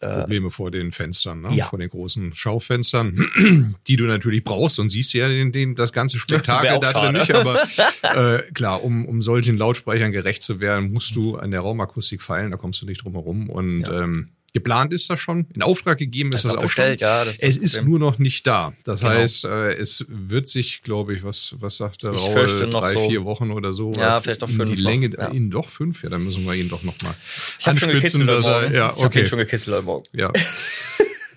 Probleme 0.00 0.50
vor 0.50 0.70
den 0.70 0.92
Fenstern, 0.92 1.40
ne? 1.40 1.54
ja. 1.54 1.66
vor 1.66 1.78
den 1.78 1.90
großen 1.90 2.34
Schaufenstern, 2.34 3.74
die 3.86 3.96
du 3.96 4.04
natürlich 4.04 4.44
brauchst 4.44 4.78
und 4.78 4.90
siehst 4.90 5.12
ja 5.14 5.28
den, 5.28 5.50
den, 5.52 5.74
das 5.74 5.92
ganze 5.92 6.18
Spektakel 6.18 6.78
da 6.80 6.92
drin 6.92 7.14
nicht. 7.14 7.34
Aber 7.34 7.62
äh, 8.02 8.42
klar, 8.52 8.84
um, 8.84 9.04
um 9.06 9.22
solchen 9.22 9.56
Lautsprechern 9.56 10.12
gerecht 10.12 10.42
zu 10.42 10.60
werden, 10.60 10.92
musst 10.92 11.16
du 11.16 11.36
an 11.36 11.50
der 11.50 11.60
Raumakustik 11.60 12.22
feilen, 12.22 12.50
da 12.50 12.56
kommst 12.56 12.80
du 12.82 12.86
nicht 12.86 13.02
drum 13.04 13.14
herum. 13.14 13.50
Und 13.50 13.82
Ja. 13.82 14.02
ähm, 14.04 14.28
Geplant 14.54 14.92
ist 14.94 15.10
das 15.10 15.20
schon, 15.20 15.46
in 15.54 15.62
Auftrag 15.62 15.98
gegeben 15.98 16.30
ist 16.30 16.44
Das 16.44 16.52
das, 16.52 16.54
auch 16.56 16.62
bestellt, 16.62 17.00
schon. 17.00 17.06
ja. 17.08 17.24
Das 17.24 17.38
Es 17.40 17.56
ist 17.58 17.82
nur 17.84 17.98
noch 17.98 18.18
nicht 18.18 18.46
da. 18.46 18.72
Das 18.84 19.00
Genau. 19.00 19.12
heißt, 19.12 19.44
äh, 19.44 19.72
es 19.74 20.06
wird 20.08 20.48
sich, 20.48 20.82
glaube 20.82 21.14
ich, 21.14 21.22
was, 21.22 21.54
was 21.60 21.76
sagt 21.76 22.02
der 22.02 22.12
noch 22.12 22.80
drei, 22.80 22.94
so- 22.94 23.08
vier 23.08 23.24
Wochen 23.24 23.50
oder 23.50 23.72
so. 23.74 23.92
Ja, 23.96 24.20
vielleicht 24.20 24.42
in 24.42 24.48
fünf 24.48 24.70
Die 24.70 24.82
noch, 24.82 24.90
Länge, 24.90 25.10
ja. 25.16 25.30
ihn 25.30 25.50
doch 25.50 25.68
fünf, 25.68 26.02
ja, 26.02 26.08
dann 26.08 26.24
müssen 26.24 26.44
wir 26.46 26.54
ihn 26.54 26.68
doch 26.70 26.82
noch 26.82 26.94
mal 27.02 27.14
Ich 27.58 27.66
habe 27.66 27.78
schon 27.78 27.90
anspitzen, 27.90 28.20
gekitzelt 28.26 28.30
dass 28.30 28.46
er, 28.46 28.72
ja, 28.72 28.90
Ich 28.90 28.96
habe 28.96 29.06
okay. 29.06 29.20
ihn 29.20 29.26
schon 29.26 29.38
gekitzelt 29.38 29.76
heute 29.76 29.84
Morgen. 29.86 30.04
Ja. 30.12 30.32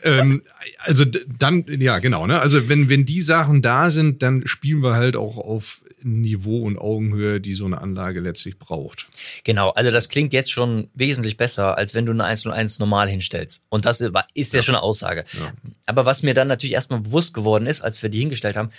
ähm, 0.03 0.41
also 0.79 1.05
dann, 1.05 1.65
ja, 1.67 2.00
genau, 2.00 2.27
ne? 2.27 2.39
Also 2.39 2.70
wenn, 2.70 2.89
wenn 2.89 3.05
die 3.05 3.22
Sachen 3.22 3.62
da 3.62 3.89
sind, 3.89 4.22
dann 4.22 4.46
spielen 4.48 4.81
wir 4.81 4.93
halt 4.93 5.15
auch 5.15 5.38
auf 5.38 5.84
Niveau 6.03 6.63
und 6.63 6.77
Augenhöhe, 6.77 7.39
die 7.39 7.53
so 7.53 7.65
eine 7.65 7.81
Anlage 7.81 8.20
letztlich 8.20 8.58
braucht. 8.58 9.08
Genau, 9.43 9.70
also 9.70 9.91
das 9.91 10.10
klingt 10.10 10.34
jetzt 10.34 10.51
schon 10.51 10.89
wesentlich 10.93 11.38
besser, 11.38 11.77
als 11.77 11.93
wenn 11.93 12.05
du 12.05 12.12
eine 12.12 12.24
101 12.24 12.79
normal 12.79 13.10
hinstellst. 13.10 13.63
Und 13.70 13.86
das 13.86 14.01
ist 14.01 14.12
ist 14.34 14.53
ja, 14.53 14.63
schon 14.63 14.75
eine 14.75 14.84
Aussage. 14.84 15.25
Ja. 15.39 15.53
Aber 15.86 16.05
was 16.05 16.24
mir 16.24 16.34
dann 16.34 16.48
natürlich 16.48 16.74
erstmal 16.74 17.01
bewusst 17.01 17.34
geworden 17.34 17.65
ist, 17.65 17.81
als 17.81 18.01
wir 18.01 18.10
die 18.10 18.20
hingestellt 18.20 18.58
haben, 18.58 18.72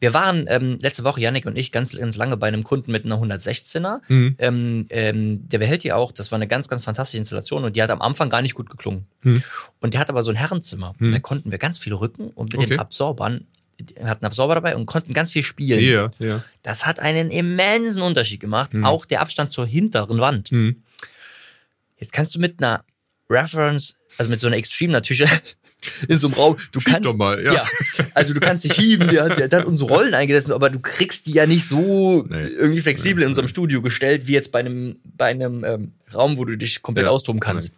wir 0.00 0.14
waren 0.14 0.46
ähm, 0.48 0.78
letzte 0.80 1.02
Woche, 1.02 1.20
Yannick 1.20 1.46
und 1.46 1.56
ich, 1.56 1.72
ganz, 1.72 1.96
ganz 1.96 2.16
lange 2.16 2.36
bei 2.36 2.46
einem 2.46 2.62
Kunden 2.62 2.92
mit 2.92 3.04
einer 3.04 3.16
116er. 3.16 4.00
Mhm. 4.08 4.36
Ähm, 4.38 4.86
ähm, 4.90 5.48
der 5.48 5.58
behält 5.58 5.82
die 5.82 5.92
auch. 5.92 6.12
Das 6.12 6.30
war 6.30 6.36
eine 6.36 6.46
ganz, 6.46 6.68
ganz 6.68 6.84
fantastische 6.84 7.18
Installation 7.18 7.64
und 7.64 7.74
die 7.74 7.82
hat 7.82 7.90
am 7.90 8.00
Anfang 8.00 8.30
gar 8.30 8.42
nicht 8.42 8.54
gut 8.54 8.70
geklungen. 8.70 9.06
Hm. 9.22 9.42
Und 9.80 9.94
der 9.94 10.00
hat 10.00 10.08
aber 10.08 10.22
so 10.22 10.30
ein 10.30 10.36
Herrenzimmer. 10.36 10.94
Hm. 10.98 11.12
Da 11.12 11.18
konnten 11.18 11.50
wir 11.50 11.58
ganz 11.58 11.78
viel 11.78 11.94
rücken 11.94 12.28
und 12.28 12.52
mit 12.52 12.60
Okay. 12.60 12.70
den 12.70 12.78
Absorbern, 12.78 13.46
hatten 14.02 14.24
Absorber 14.24 14.54
dabei 14.54 14.76
und 14.76 14.86
konnten 14.86 15.12
ganz 15.14 15.32
viel 15.32 15.42
spielen. 15.42 15.80
Ja, 15.80 16.10
ja. 16.18 16.44
Das 16.62 16.86
hat 16.86 17.00
einen 17.00 17.30
immensen 17.30 18.02
Unterschied 18.02 18.40
gemacht. 18.40 18.74
Hm. 18.74 18.84
Auch 18.84 19.04
der 19.04 19.20
Abstand 19.20 19.52
zur 19.52 19.66
hinteren 19.66 20.20
Wand. 20.20 20.52
Mhm. 20.52 20.82
Jetzt 21.96 22.12
kannst 22.12 22.34
du 22.34 22.38
mit 22.38 22.62
einer 22.62 22.84
Reference, 23.28 23.96
also 24.16 24.30
mit 24.30 24.40
so 24.40 24.46
einer 24.46 24.56
Extreme 24.56 24.92
natürlich 24.92 25.28
in 26.08 26.18
so 26.18 26.26
einem 26.26 26.34
Raum, 26.34 26.56
du 26.72 26.80
Schieb 26.80 26.92
kannst 26.92 27.18
mal, 27.18 27.42
ja. 27.44 27.64
also 28.14 28.34
du 28.34 28.40
kannst 28.40 28.64
dich 28.64 28.74
schieben, 28.74 29.08
der, 29.08 29.24
hat- 29.24 29.38
der, 29.38 29.48
der 29.48 29.60
hat 29.60 29.66
unsere 29.66 29.88
Rollen 29.90 30.12
eingesetzt, 30.14 30.50
aber 30.50 30.70
du 30.70 30.80
kriegst 30.80 31.26
die 31.26 31.32
ja 31.32 31.46
nicht 31.46 31.66
so 31.66 32.24
Nee. 32.28 32.44
irgendwie 32.58 32.80
flexibel 32.80 33.18
Nee, 33.20 33.24
in 33.24 33.28
unserem 33.28 33.48
Studio 33.48 33.80
gestellt, 33.80 34.26
wie 34.26 34.32
jetzt 34.32 34.50
bei 34.52 34.58
einem 34.60 34.96
bei 35.04 35.26
einem 35.26 35.64
ähm, 35.64 35.92
Raum, 36.12 36.36
wo 36.36 36.44
du 36.44 36.56
dich 36.56 36.82
komplett 36.82 37.06
Ja. 37.06 37.12
austoben 37.12 37.40
kannst. 37.40 37.70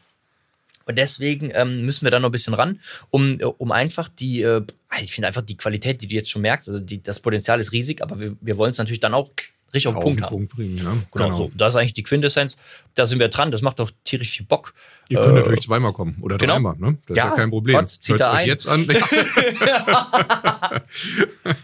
Und 0.87 0.97
deswegen 0.99 1.53
ähm, 1.55 1.85
müssen 1.85 2.05
wir 2.07 2.11
da 2.11 2.19
noch 2.19 2.31
ein 2.31 2.33
bisschen 2.33 2.55
ran, 2.55 2.81
um, 3.11 3.39
äh, 3.39 3.45
um 3.45 3.71
einfach 3.71 4.09
die, 4.09 4.43
äh, 4.43 4.63
ich 5.03 5.13
finde 5.13 5.29
einfach 5.29 5.43
die 5.43 5.57
Qualität, 5.57 6.01
die 6.03 6.09
du 6.09 6.15
jetzt 6.17 6.31
schon 6.31 6.43
merkst, 6.43 6.69
also 6.69 6.81
die, 6.81 7.01
das 7.03 7.21
Potenzial 7.21 7.61
ist 7.61 7.71
riesig, 7.73 8.03
aber 8.03 8.19
wir, 8.19 8.35
wir 8.41 8.57
wollen 8.59 8.73
es 8.73 8.79
natürlich 8.79 8.99
dann 9.01 9.15
auch 9.15 9.31
richtig 9.75 9.89
auf 9.89 9.95
den 9.95 10.03
Punkt 10.03 10.23
haben. 10.23 10.31
Punkt 10.31 10.53
bringen, 10.55 10.77
ja. 10.79 10.93
Genau, 11.13 11.33
so. 11.35 11.51
Das 11.55 11.73
ist 11.75 11.77
eigentlich 11.79 11.95
die 11.95 12.03
Quintessenz. 12.03 12.57
Da 12.95 13.07
sind 13.07 13.19
wir 13.19 13.29
dran. 13.29 13.51
Das 13.51 13.63
macht 13.63 13.79
doch 13.81 13.91
tierisch 14.05 14.31
viel 14.31 14.47
Bock. 14.47 14.75
Ihr 15.09 15.19
könnt 15.21 15.33
Äh, 15.37 15.41
natürlich 15.41 15.63
zweimal 15.63 15.93
kommen 15.93 16.17
oder 16.21 16.39
genau. 16.39 16.55
dreimal, 16.55 16.77
ne? 16.79 16.99
Das 17.07 17.17
Ja, 17.17 17.25
ist 17.25 17.31
ja 17.31 17.37
kein 17.37 17.51
Problem. 17.51 17.77
Gott, 17.77 17.91
zieht 17.91 18.19
Hört's 18.21 18.25
da 18.25 18.33
euch 18.33 18.39
ein. 18.41 18.47
jetzt 18.49 18.67
an. 18.69 18.87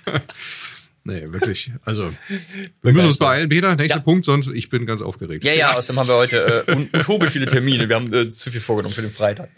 nee, 1.06 1.32
wirklich. 1.32 1.72
Also, 1.84 2.10
wir 2.82 2.92
müssen 2.92 3.06
uns 3.06 3.18
beeilen, 3.18 3.48
Peter. 3.48 3.74
Nächster 3.76 3.98
Ja. 3.98 4.02
Punkt, 4.02 4.24
sonst 4.24 4.48
ich 4.48 4.68
bin 4.68 4.86
ganz 4.86 5.00
aufgeregt. 5.02 5.44
Ja, 5.44 5.52
ja, 5.54 5.72
außerdem 5.74 6.00
haben 6.00 6.08
wir 6.08 6.16
heute 6.16 6.64
äh, 6.66 6.98
utopisch 6.98 7.32
viele 7.32 7.46
Termine. 7.46 7.88
Wir 7.88 7.96
haben 7.96 8.12
äh, 8.12 8.30
zu 8.30 8.50
viel 8.50 8.60
vorgenommen 8.60 8.94
für 8.94 9.02
den 9.02 9.10
Freitag. 9.10 9.48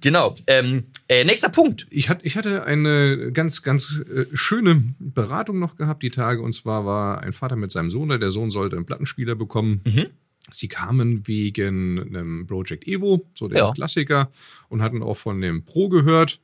Genau. 0.00 0.34
Ähm, 0.46 0.84
äh, 1.08 1.24
nächster 1.24 1.48
Punkt. 1.48 1.86
Ich, 1.90 2.08
hat, 2.08 2.20
ich 2.22 2.36
hatte 2.36 2.64
eine 2.64 3.32
ganz, 3.32 3.62
ganz 3.62 4.00
äh, 4.08 4.26
schöne 4.32 4.82
Beratung 4.98 5.58
noch 5.58 5.76
gehabt, 5.76 6.02
die 6.02 6.10
Tage. 6.10 6.40
Und 6.42 6.52
zwar 6.52 6.86
war 6.86 7.20
ein 7.20 7.32
Vater 7.32 7.56
mit 7.56 7.70
seinem 7.70 7.90
Sohn 7.90 8.08
da. 8.08 8.18
Der 8.18 8.30
Sohn 8.30 8.50
sollte 8.50 8.76
einen 8.76 8.86
Plattenspieler 8.86 9.34
bekommen. 9.34 9.80
Mhm. 9.84 10.06
Sie 10.50 10.68
kamen 10.68 11.26
wegen 11.28 11.98
einem 12.08 12.46
Project 12.46 12.86
Evo, 12.86 13.26
so 13.34 13.48
der 13.48 13.58
Ja. 13.58 13.72
Klassiker, 13.72 14.30
und 14.68 14.80
hatten 14.82 15.02
auch 15.02 15.16
von 15.16 15.40
dem 15.40 15.62
Pro 15.64 15.88
gehört. 15.88 16.40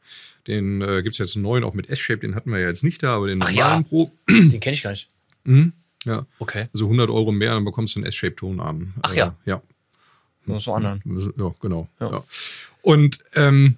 Den 0.47 0.83
äh, 0.83 1.03
gibt's 1.03 1.19
jetzt 1.19 1.37
einen 1.37 1.43
neuen, 1.45 1.65
auch 1.65 1.73
mit 1.73 1.89
S-Shape, 1.89 2.21
den 2.21 2.35
hatten 2.35 2.51
wir 2.51 2.59
ja 2.59 2.69
jetzt 2.69 2.85
nicht 2.85 3.03
da, 3.03 3.17
aber 3.17 3.29
den 3.29 3.43
Ach 3.43 3.51
normalen 3.51 3.83
ja. 3.83 3.89
Pro. 3.89 4.13
Den 4.29 4.61
kenne 4.61 4.75
ich 4.75 4.83
gar 4.83 4.91
nicht. 4.91 5.09
Mhm. 5.45 5.73
Ja, 6.05 6.27
Okay. 6.39 6.69
also 6.75 6.85
100 6.85 7.09
Euro 7.09 7.33
mehr, 7.33 7.55
dann 7.55 7.65
bekommst 7.65 7.95
du 7.97 8.01
einen 8.01 8.07
S-Shape-Tonarm. 8.07 8.93
Ach 9.01 9.15
ja. 9.15 9.35
Äh, 9.47 9.51
ja. 9.51 9.63
Muss 10.45 10.67
man 10.67 10.85
anderen. 10.85 11.33
Ja, 11.39 11.55
genau. 11.63 11.89
Ja. 11.99 12.11
Ja. 12.11 12.25
Und 12.83 13.21
ähm, 13.35 13.77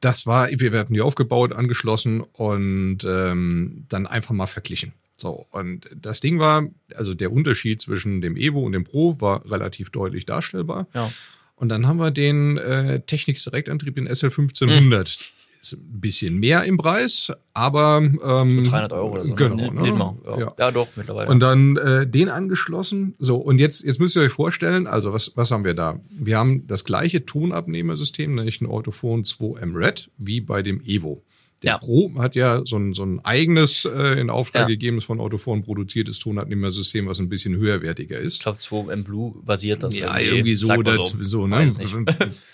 das 0.00 0.26
war, 0.26 0.50
wir 0.50 0.78
hatten 0.78 0.92
die 0.92 1.00
aufgebaut, 1.00 1.54
angeschlossen 1.54 2.20
und 2.20 2.98
ähm, 3.06 3.86
dann 3.88 4.06
einfach 4.06 4.34
mal 4.34 4.46
verglichen. 4.46 4.92
So, 5.16 5.46
und 5.50 5.88
das 5.96 6.20
Ding 6.20 6.38
war, 6.38 6.66
also 6.94 7.14
der 7.14 7.32
Unterschied 7.32 7.80
zwischen 7.80 8.20
dem 8.20 8.36
Evo 8.36 8.60
und 8.60 8.72
dem 8.72 8.84
Pro 8.84 9.18
war 9.20 9.50
relativ 9.50 9.90
deutlich 9.90 10.26
darstellbar. 10.26 10.86
Ja. 10.94 11.10
Und 11.56 11.70
dann 11.70 11.86
haben 11.86 11.96
wir 11.98 12.10
den 12.10 12.58
äh, 12.58 13.00
Technics 13.00 13.44
Direktantrieb, 13.44 13.94
den 13.94 14.08
SL1500. 14.08 15.32
Ist 15.62 15.72
ein 15.72 16.00
bisschen 16.00 16.36
mehr 16.36 16.64
im 16.64 16.76
Preis, 16.76 17.32
aber 17.54 17.98
ähm, 17.98 18.64
300 18.64 18.92
Euro 18.92 19.12
oder 19.12 19.24
so. 19.24 19.34
Genau. 19.34 19.56
Ne? 19.56 19.72
Ne? 19.72 19.80
Nicht 19.80 19.96
mal. 19.96 20.14
Ja. 20.26 20.38
Ja. 20.38 20.54
ja, 20.58 20.70
doch, 20.70 20.88
mittlerweile. 20.96 21.30
Und 21.30 21.40
dann 21.40 21.78
äh, 21.78 22.06
den 22.06 22.28
angeschlossen. 22.28 23.14
So, 23.18 23.36
und 23.38 23.58
jetzt, 23.58 23.82
jetzt 23.82 23.98
müsst 23.98 24.14
ihr 24.16 24.22
euch 24.22 24.32
vorstellen, 24.32 24.86
also 24.86 25.14
was, 25.14 25.32
was 25.34 25.50
haben 25.50 25.64
wir 25.64 25.74
da? 25.74 25.98
Wir 26.10 26.36
haben 26.36 26.66
das 26.66 26.84
gleiche 26.84 27.24
Tonabnehmersystem, 27.24 28.34
nämlich 28.34 28.60
ein 28.60 28.66
Autophon 28.66 29.24
2M 29.24 29.74
Red, 29.74 30.10
wie 30.18 30.42
bei 30.42 30.62
dem 30.62 30.82
Evo. 30.84 31.24
Ja. 31.66 31.78
Pro 31.78 32.12
hat 32.18 32.34
ja 32.34 32.62
so 32.64 32.76
ein, 32.76 32.94
so 32.94 33.04
ein 33.04 33.22
eigenes 33.24 33.84
äh, 33.84 34.20
in 34.20 34.30
Auftrag 34.30 34.62
Ja. 34.62 34.66
gegebenes 34.68 35.04
von 35.04 35.20
Autophon 35.20 35.62
produziertes 35.62 36.18
Tonabnehmersystem, 36.20 37.06
was 37.06 37.18
ein 37.18 37.28
bisschen 37.28 37.56
höherwertiger 37.56 38.18
ist. 38.18 38.34
ich 38.34 38.40
glaube, 38.42 38.58
2 38.58 38.92
M 38.92 39.04
Blue 39.04 39.34
basiert 39.44 39.82
das. 39.82 39.96
Ja, 39.96 40.18
irgendwie 40.18 40.54
so, 40.56 40.66
Sag 40.66 40.84
mal 40.84 40.96
das, 40.96 41.14
so, 41.20 41.46
ne? 41.46 41.70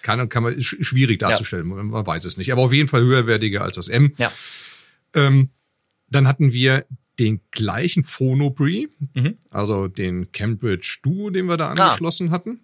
Kann, 0.03 0.29
kann 0.29 0.43
man, 0.43 0.55
ist 0.55 0.67
schwierig 0.67 1.19
darzustellen, 1.21 1.67
man, 1.69 1.87
man 1.87 2.07
weiß 2.07 2.25
es 2.25 2.37
nicht. 2.37 2.51
Aber 2.53 2.63
auf 2.63 2.73
jeden 2.73 2.89
Fall 2.89 3.03
höherwertiger 3.03 3.63
als 3.63 3.77
das 3.77 3.89
M. 3.89 4.13
Ja. 4.19 4.33
Ähm, 5.15 5.51
dann 6.09 6.27
hatten 6.27 6.53
wir 6.53 6.85
den 7.19 7.41
gleichen 7.51 8.05
Phonobri, 8.05 8.89
Mhm. 9.15 9.37
also 9.51 9.87
den 9.89 10.33
Cambridge 10.33 10.99
Duo, 11.03 11.31
den 11.31 11.47
wir 11.47 11.57
da 11.59 11.69
Ah. 11.69 11.71
angeschlossen 11.73 12.31
hatten. 12.31 12.61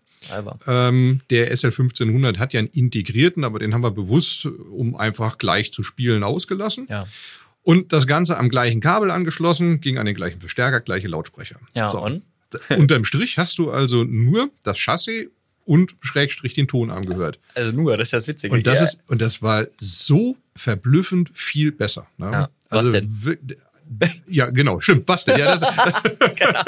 Ähm, 0.67 1.21
der 1.31 1.55
SL1500 1.55 2.39
hat 2.39 2.53
ja 2.53 2.59
einen 2.59 2.69
integrierten, 2.69 3.45
aber 3.45 3.59
den 3.59 3.75
haben 3.75 3.83
wir 3.83 3.91
bewusst, 3.91 4.47
um 4.47 4.97
einfach 4.97 5.39
gleich 5.39 5.73
zu 5.73 5.83
spielen, 5.83 6.23
ausgelassen. 6.23 6.87
Ja. 6.89 7.07
Und 7.63 7.93
das 7.93 8.07
Ganze 8.07 8.39
am 8.39 8.49
gleichen 8.49 8.81
Kabel 8.81 9.11
angeschlossen, 9.11 9.81
ging 9.81 9.99
an 9.99 10.07
den 10.07 10.15
gleichen 10.15 10.41
Verstärker, 10.41 10.81
gleiche 10.81 11.09
Lautsprecher. 11.09 11.61
Ja, 11.75 11.89
So. 11.89 12.03
und? 12.03 12.23
Unterm 12.77 13.05
Strich 13.05 13.37
hast 13.37 13.59
du 13.59 13.71
also 13.71 14.05
nur 14.05 14.51
das 14.63 14.79
Chassis 14.79 15.27
und 15.67 15.97
Schrägstrich 16.01 16.55
den 16.55 16.67
Tonarm 16.67 17.05
gehört. 17.05 17.39
Also 17.55 17.73
nur, 17.73 17.99
das 17.99 18.09
ist 18.09 18.13
das 18.15 18.29
Witzige. 18.29 18.55
Und 18.55 18.67
das 18.67 18.79
ja. 18.79 18.85
ist, 18.85 19.03
und 19.07 19.21
das 19.21 19.43
war 19.43 19.67
so 19.79 20.39
verblüffend 20.57 21.31
viel 21.35 21.73
besser. 21.73 22.07
Ne? 22.17 22.31
Ja. 22.33 22.51
Was 22.71 22.87
also, 22.87 22.93
denn? 22.93 23.57
Ja, 24.27 24.51
genau, 24.51 24.81
stimmt. 24.81 25.09
Was 25.09 25.25
denn? 25.25 25.39
Ja, 25.39 25.57
das, 25.57 25.63
Genau. 26.37 26.63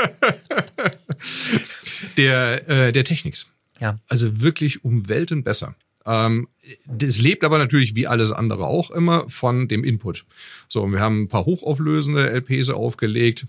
der, 2.17 2.69
äh, 2.69 2.93
der 2.93 3.05
Technics. 3.05 3.53
Ja. 3.81 3.99
Also 4.09 4.41
wirklich 4.41 4.85
um 4.85 5.09
Welten 5.09 5.43
besser. 5.45 5.75
Ähm, 6.07 6.49
das 6.87 7.19
lebt 7.19 7.45
aber 7.45 7.59
natürlich 7.59 7.95
wie 7.95 8.07
alles 8.07 8.33
andere 8.33 8.67
auch 8.67 8.91
immer 8.91 9.29
von 9.29 9.69
dem 9.69 9.85
Input. 9.85 10.25
So, 10.69 10.83
und 10.83 10.93
wir 10.93 11.01
haben 11.01 11.23
ein 11.23 11.29
paar 11.29 11.45
hochauflösende 11.45 12.31
LPs 12.31 12.71
aufgelegt. 12.71 13.47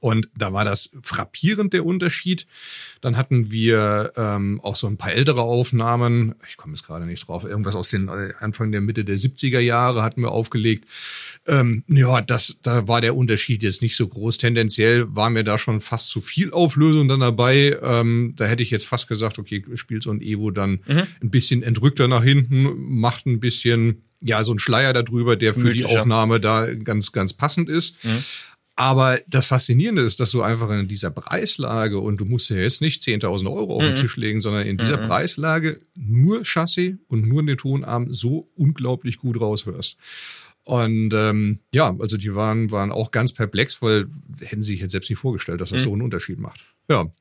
Und 0.00 0.28
da 0.36 0.52
war 0.52 0.64
das 0.64 0.90
frappierend 1.02 1.72
der 1.74 1.84
Unterschied. 1.84 2.46
Dann 3.00 3.16
hatten 3.16 3.50
wir 3.50 4.12
ähm, 4.16 4.60
auch 4.62 4.76
so 4.76 4.86
ein 4.86 4.96
paar 4.96 5.12
ältere 5.12 5.42
Aufnahmen. 5.42 6.34
Ich 6.48 6.56
komme 6.56 6.72
jetzt 6.74 6.86
gerade 6.86 7.04
nicht 7.04 7.26
drauf. 7.28 7.44
Irgendwas 7.44 7.74
aus 7.76 7.90
den 7.90 8.08
äh, 8.08 8.32
Anfang 8.40 8.72
der 8.72 8.80
Mitte 8.80 9.04
der 9.04 9.16
70er 9.18 9.58
Jahre 9.58 10.02
hatten 10.02 10.22
wir 10.22 10.30
aufgelegt. 10.30 10.86
Ähm, 11.46 11.82
ja, 11.88 12.20
das, 12.22 12.56
da 12.62 12.86
war 12.88 13.00
der 13.00 13.16
Unterschied 13.16 13.62
jetzt 13.62 13.82
nicht 13.82 13.96
so 13.96 14.06
groß. 14.08 14.38
Tendenziell 14.38 15.14
war 15.14 15.30
mir 15.30 15.44
da 15.44 15.58
schon 15.58 15.80
fast 15.80 16.08
zu 16.08 16.20
viel 16.20 16.52
Auflösung 16.52 17.08
dann 17.08 17.20
dabei. 17.20 17.76
Ähm, 17.82 18.34
da 18.36 18.46
hätte 18.46 18.62
ich 18.62 18.70
jetzt 18.70 18.86
fast 18.86 19.08
gesagt, 19.08 19.38
okay, 19.38 19.62
spielt 19.74 20.04
so 20.04 20.10
ein 20.10 20.22
Evo 20.22 20.50
dann 20.50 20.80
Mhm. 20.86 21.02
ein 21.22 21.30
bisschen 21.30 21.62
entrückter 21.62 22.08
nach 22.08 22.22
hinten, 22.22 22.62
macht 22.98 23.26
ein 23.26 23.40
bisschen, 23.40 24.02
ja, 24.20 24.42
so 24.44 24.52
ein 24.54 24.58
Schleier 24.58 24.92
darüber, 24.92 25.36
der 25.36 25.52
für 25.54 25.60
die 25.72 25.80
Gemütlicher. 25.80 26.00
Aufnahme 26.00 26.40
da 26.40 26.72
ganz, 26.74 27.12
ganz 27.12 27.32
passend 27.34 27.68
ist. 27.68 28.02
Mhm. 28.04 28.18
Aber 28.74 29.20
das 29.28 29.46
Faszinierende 29.46 30.00
ist, 30.02 30.18
dass 30.18 30.30
du 30.30 30.40
einfach 30.42 30.70
in 30.70 30.88
dieser 30.88 31.10
Preislage 31.10 31.98
und 32.00 32.16
du 32.20 32.24
musst 32.24 32.48
ja 32.48 32.56
jetzt 32.56 32.80
nicht 32.80 33.02
10.000 33.02 33.52
Euro 33.52 33.76
auf 33.76 33.82
den 33.82 33.92
Mhm. 33.92 33.96
Tisch 33.96 34.16
legen, 34.16 34.40
sondern 34.40 34.66
in 34.66 34.78
dieser 34.78 34.96
Mhm. 34.98 35.08
Preislage 35.08 35.80
nur 35.94 36.42
Chassis 36.44 36.94
und 37.08 37.26
nur 37.28 37.42
den 37.44 37.58
Tonarm 37.58 38.12
so 38.12 38.48
unglaublich 38.56 39.18
gut 39.18 39.38
raushörst. 39.40 39.96
Und 40.64 41.12
ähm, 41.12 41.58
ja, 41.74 41.94
also 41.98 42.16
die 42.16 42.34
waren, 42.34 42.70
waren 42.70 42.92
auch 42.92 43.10
ganz 43.10 43.32
perplex, 43.32 43.82
weil 43.82 44.06
hätten 44.40 44.62
sie 44.62 44.72
sich 44.72 44.80
jetzt 44.80 44.92
selbst 44.92 45.10
nicht 45.10 45.18
vorgestellt, 45.18 45.60
dass 45.60 45.70
das 45.70 45.80
Mhm. 45.82 45.84
so 45.84 45.92
einen 45.92 46.02
Unterschied 46.02 46.38
macht. 46.38 46.64
Ja, 46.88 47.12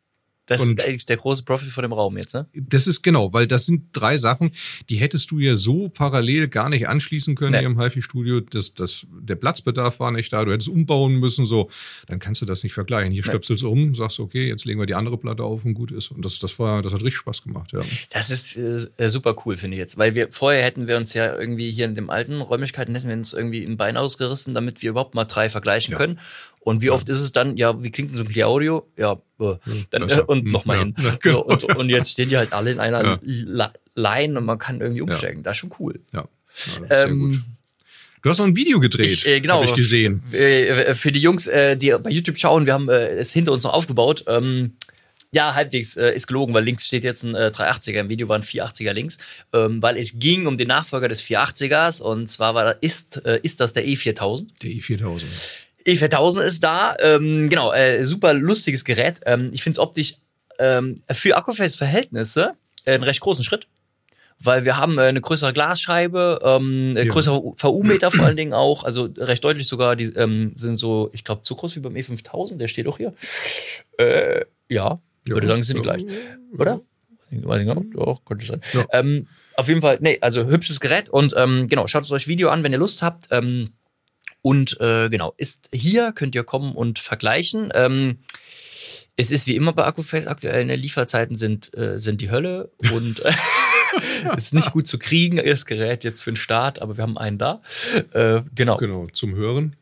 Das 0.47 0.59
Und- 0.59 0.79
ist 0.79 0.85
eigentlich 0.85 1.05
der 1.05 1.17
große 1.17 1.43
Profit 1.43 1.69
von 1.69 1.83
dem 1.83 1.93
Raum 1.93 2.17
jetzt, 2.17 2.33
ne? 2.33 2.47
Das 2.53 2.87
ist 2.87 3.03
genau, 3.03 3.31
weil 3.31 3.47
das 3.47 3.65
sind 3.67 3.85
drei 3.93 4.17
Sachen, 4.17 4.51
die 4.89 4.95
hättest 4.97 5.31
du 5.31 5.39
ja 5.39 5.55
so 5.55 5.87
parallel 5.89 6.47
gar 6.47 6.67
nicht 6.67 6.87
anschließen 6.89 7.35
können 7.35 7.51
Nee. 7.51 7.59
hier 7.59 7.67
im 7.67 7.79
HiFi-Studio. 7.79 8.41
Das, 8.41 8.73
das, 8.73 9.05
der 9.11 9.35
Platzbedarf 9.35 9.99
war 9.99 10.11
nicht 10.11 10.33
da, 10.33 10.43
du 10.43 10.51
hättest 10.51 10.67
umbauen 10.69 11.15
müssen, 11.15 11.45
so. 11.45 11.69
Dann 12.07 12.19
kannst 12.19 12.41
du 12.41 12.45
das 12.45 12.63
nicht 12.63 12.73
vergleichen. 12.73 13.11
Hier 13.13 13.21
Nee. 13.21 13.29
stöpselst 13.29 13.63
du 13.63 13.69
um, 13.69 13.93
sagst, 13.95 14.19
okay, 14.19 14.47
jetzt 14.47 14.65
legen 14.65 14.79
wir 14.79 14.87
die 14.87 14.95
andere 14.95 15.17
Platte 15.17 15.43
auf 15.43 15.63
und 15.63 15.73
gut 15.75 15.91
ist. 15.91 16.11
Und 16.11 16.25
das, 16.25 16.39
das 16.39 16.57
war, 16.59 16.81
das 16.81 16.91
hat 16.93 17.01
richtig 17.01 17.17
Spaß 17.17 17.43
gemacht, 17.43 17.71
ja. 17.71 17.81
Das 18.09 18.29
ist 18.31 18.57
äh, 18.57 19.09
super 19.09 19.35
cool, 19.45 19.57
finde 19.57 19.75
ich 19.77 19.79
jetzt. 19.79 19.97
Weil 19.97 20.15
wir 20.15 20.29
vorher 20.31 20.63
hätten 20.63 20.87
wir 20.87 20.97
uns 20.97 21.13
ja 21.13 21.37
irgendwie 21.39 21.71
hier 21.71 21.85
in 21.85 21.95
den 21.95 22.09
alten 22.09 22.41
Räumlichkeiten 22.41 22.95
hätten 22.95 23.07
wir 23.07 23.15
uns 23.15 23.31
irgendwie 23.33 23.63
ein 23.63 23.77
Bein 23.77 23.95
ausgerissen, 23.95 24.53
damit 24.53 24.81
wir 24.81 24.89
überhaupt 24.89 25.13
mal 25.15 25.25
drei 25.25 25.49
vergleichen 25.49 25.91
Ja. 25.93 25.97
können. 25.97 26.19
Und 26.63 26.81
wie 26.83 26.91
oft 26.91 27.09
ist 27.09 27.19
es 27.19 27.31
dann, 27.31 27.57
ja, 27.57 27.83
wie 27.83 27.89
klingt 27.91 28.11
denn 28.11 28.17
so 28.17 28.23
ein 28.23 28.43
Audio? 28.43 28.87
Ja, 28.95 29.13
äh, 29.39 29.55
dann, 29.89 30.07
äh, 30.09 30.21
und 30.21 30.45
Hm, 30.45 30.51
nochmal 30.51 30.77
hin. 30.79 30.95
Genau. 31.21 31.41
und, 31.41 31.63
und 31.63 31.89
jetzt 31.89 32.11
stehen 32.11 32.29
die 32.29 32.37
halt 32.37 32.53
alle 32.53 32.71
in 32.71 32.79
einer 32.79 33.19
Line 33.95 34.37
und 34.37 34.45
man 34.45 34.59
kann 34.59 34.79
irgendwie 34.79 35.01
umsteigen. 35.01 35.41
Das 35.43 35.53
ist 35.57 35.59
schon 35.59 35.73
cool. 35.79 35.99
Ja, 36.13 36.25
sehr 36.49 37.09
gut. 37.09 37.11
Ähm, 37.11 37.43
Du 38.23 38.29
hast 38.29 38.37
noch 38.37 38.45
ein 38.45 38.55
Video 38.55 38.79
gedreht, 38.79 39.09
ich, 39.09 39.25
äh, 39.25 39.41
genau. 39.41 39.63
ich 39.63 39.73
gesehen. 39.73 40.21
äh, 40.31 40.93
für 40.93 41.11
die 41.11 41.19
Jungs, 41.19 41.47
äh, 41.47 41.75
die 41.75 41.91
bei 42.03 42.11
YouTube 42.11 42.37
schauen, 42.37 42.67
wir 42.67 42.73
haben 42.73 42.87
äh, 42.87 43.07
es 43.13 43.33
hinter 43.33 43.51
uns 43.51 43.63
noch 43.63 43.73
aufgebaut. 43.73 44.25
Ähm, 44.27 44.73
ja, 45.31 45.55
halbwegs 45.55 45.97
äh, 45.97 46.13
ist 46.13 46.27
gelogen, 46.27 46.53
weil 46.53 46.63
links 46.63 46.85
steht 46.85 47.03
jetzt 47.03 47.23
ein 47.23 47.33
äh, 47.33 47.51
380er. 47.51 48.01
Im 48.01 48.09
Video 48.09 48.29
waren 48.29 48.43
480er 48.43 48.93
links, 48.93 49.17
ähm, 49.53 49.81
weil 49.81 49.97
es 49.97 50.19
ging 50.19 50.45
um 50.45 50.57
den 50.57 50.67
Nachfolger 50.67 51.07
des 51.07 51.23
480ers 51.23 52.01
und 52.01 52.29
zwar 52.29 52.53
war 52.53 52.65
da, 52.65 52.71
ist, 52.71 53.25
äh, 53.25 53.39
ist 53.41 53.59
das 53.59 53.73
der 53.73 53.85
E4000. 53.85 54.45
Der 54.61 54.69
i4000. 54.69 55.23
E4000 55.85 56.41
ist 56.41 56.63
da, 56.63 56.95
ähm, 57.01 57.49
genau, 57.49 57.73
äh, 57.73 58.05
super 58.05 58.33
lustiges 58.33 58.85
Gerät. 58.85 59.21
Ähm, 59.25 59.49
ich 59.53 59.63
finde 59.63 59.75
es 59.75 59.79
optisch 59.79 60.15
ähm, 60.59 60.95
für 61.11 61.35
Akkuface-Verhältnisse 61.37 62.53
äh, 62.85 62.93
einen 62.93 63.03
recht 63.03 63.19
großen 63.21 63.43
Schritt. 63.43 63.67
Weil 64.43 64.65
wir 64.65 64.75
haben 64.77 64.97
äh, 64.97 65.03
eine 65.03 65.21
größere 65.21 65.53
Glasscheibe, 65.53 66.39
ähm, 66.43 66.97
äh, 66.97 67.05
Ja. 67.05 67.11
größere 67.11 67.53
VU-Meter 67.57 68.09
vor 68.09 68.25
allen 68.25 68.37
Dingen 68.37 68.53
auch, 68.53 68.83
also 68.83 69.07
recht 69.17 69.43
deutlich 69.43 69.67
sogar, 69.67 69.95
die 69.95 70.05
ähm, 70.15 70.53
sind 70.55 70.77
so, 70.77 71.11
ich 71.13 71.23
glaube, 71.23 71.41
so 71.43 71.53
groß 71.55 71.75
wie 71.75 71.79
beim 71.79 71.93
E5000, 71.93 72.57
der 72.57 72.67
steht 72.67 72.87
auch 72.87 72.97
hier. 72.97 73.13
Äh, 73.97 74.45
ja, 74.67 74.99
würde 75.25 75.45
sagen, 75.45 75.61
sind 75.61 75.77
die 75.77 75.83
gleich, 75.83 76.05
oder? 76.57 76.81
Genau, 77.29 77.83
doch, 77.93 78.25
könnte 78.25 78.45
sein. 78.47 78.61
Ja. 78.73 78.85
Ähm, 78.93 79.27
auf 79.55 79.67
jeden 79.67 79.81
Fall, 79.81 79.99
nee, 80.01 80.17
also 80.21 80.45
hübsches 80.47 80.79
Gerät 80.79 81.09
und 81.09 81.35
ähm, 81.37 81.67
genau, 81.67 81.85
schaut 81.85 82.09
euch 82.11 82.27
Video 82.27 82.49
an, 82.49 82.63
wenn 82.63 82.71
ihr 82.71 82.79
Lust 82.79 83.03
habt. 83.03 83.27
Ähm, 83.29 83.69
und 84.41 84.79
äh, 84.79 85.09
genau, 85.09 85.33
ist 85.37 85.69
hier, 85.71 86.11
könnt 86.13 86.35
ihr 86.35 86.43
kommen 86.43 86.75
und 86.75 86.99
vergleichen. 86.99 87.71
Ähm, 87.73 88.19
es 89.17 89.29
ist 89.31 89.45
wie 89.47 89.55
immer 89.55 89.73
bei 89.73 89.85
Akkuface 89.85 90.27
aktuell, 90.27 90.65
ne, 90.65 90.75
Lieferzeiten 90.75 91.35
sind, 91.35 91.75
äh, 91.77 91.99
sind 91.99 92.21
die 92.21 92.31
Hölle 92.31 92.71
und 92.91 93.19
äh, 93.19 93.31
es 94.37 94.37
ist 94.45 94.53
nicht 94.53 94.71
gut 94.71 94.87
zu 94.87 94.97
kriegen, 94.97 95.37
das 95.37 95.65
Gerät 95.65 96.03
jetzt 96.03 96.21
für 96.23 96.31
den 96.31 96.37
Start, 96.37 96.81
aber 96.81 96.97
wir 96.97 97.03
haben 97.03 97.17
einen 97.17 97.37
da. 97.37 97.61
Äh, 98.13 98.41
genau, 98.55 98.77
Genau, 98.77 99.07
zum 99.07 99.35
Hören. 99.35 99.75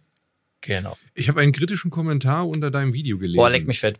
genau. 0.61 0.97
Ich 1.13 1.29
habe 1.29 1.41
einen 1.41 1.51
kritischen 1.51 1.91
Kommentar 1.91 2.47
unter 2.47 2.71
deinem 2.71 2.93
Video 2.93 3.17
gelesen. 3.17 3.37
Boah, 3.37 3.49
leck 3.49 3.67
mich 3.67 3.79
fett. 3.79 3.99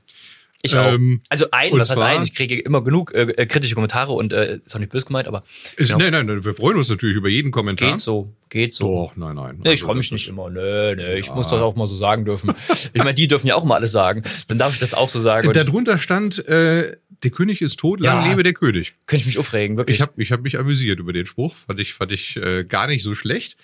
Ich 0.61 0.75
auch. 0.75 0.93
Ähm, 0.93 1.21
Also 1.29 1.45
ein, 1.51 1.71
was 1.73 1.89
heißt 1.89 2.01
ein? 2.01 2.21
Ich 2.23 2.35
kriege 2.35 2.59
immer 2.59 2.83
genug 2.83 3.13
äh, 3.13 3.21
äh, 3.21 3.45
kritische 3.45 3.75
Kommentare 3.75 4.11
und 4.11 4.33
äh, 4.33 4.59
ist 4.65 4.75
auch 4.75 4.79
nicht 4.79 4.91
böse 4.91 5.05
gemeint, 5.05 5.27
aber 5.27 5.43
ist, 5.77 5.87
genau. 5.87 5.99
Nein, 6.03 6.11
nein, 6.11 6.25
nein, 6.25 6.43
wir 6.43 6.53
freuen 6.53 6.75
uns 6.77 6.89
natürlich 6.89 7.15
über 7.15 7.29
jeden 7.29 7.51
Kommentar. 7.51 7.91
geht 7.93 8.01
so, 8.01 8.33
geht 8.49 8.73
so. 8.73 9.07
Doch, 9.07 9.15
nein, 9.15 9.35
nein. 9.35 9.55
Nee, 9.59 9.61
ich 9.69 9.69
Also, 9.79 9.85
freue 9.85 9.95
mich 9.95 10.11
nicht 10.11 10.27
immer. 10.27 10.49
Nee, 10.49 10.95
nee, 10.95 11.15
ich 11.19 11.27
Ja. 11.27 11.35
muss 11.35 11.47
das 11.47 11.61
auch 11.61 11.75
mal 11.77 11.87
so 11.87 11.95
sagen 11.95 12.25
dürfen. 12.25 12.53
Ich 12.93 13.01
meine, 13.03 13.13
die 13.13 13.27
dürfen 13.29 13.47
ja 13.47 13.55
auch 13.55 13.63
mal 13.63 13.75
alles 13.75 13.93
sagen. 13.93 14.23
Dann 14.49 14.57
darf 14.57 14.73
ich 14.73 14.79
das 14.79 14.93
auch 14.93 15.07
so 15.09 15.19
sagen. 15.21 15.47
Und 15.47 15.55
Darunter 15.55 15.97
stand, 15.97 16.45
äh, 16.47 16.97
der 17.23 17.31
König 17.31 17.61
ist 17.61 17.77
tot, 17.79 18.01
lang 18.01 18.25
Ja. 18.25 18.29
lebe 18.29 18.43
der 18.43 18.53
König. 18.53 18.95
könnte 19.07 19.21
ich 19.21 19.25
mich 19.27 19.37
aufregen, 19.37 19.77
wirklich. 19.77 19.95
Ich 19.95 20.01
habe 20.01 20.11
ich 20.21 20.31
hab 20.33 20.41
mich 20.41 20.57
amüsiert 20.59 20.99
über 20.99 21.13
den 21.13 21.25
Spruch, 21.25 21.55
fand 21.55 21.79
ich, 21.79 21.93
fand 21.93 22.11
ich 22.11 22.35
äh, 22.35 22.65
gar 22.65 22.87
nicht 22.87 23.03
so 23.03 23.15
schlecht. 23.15 23.55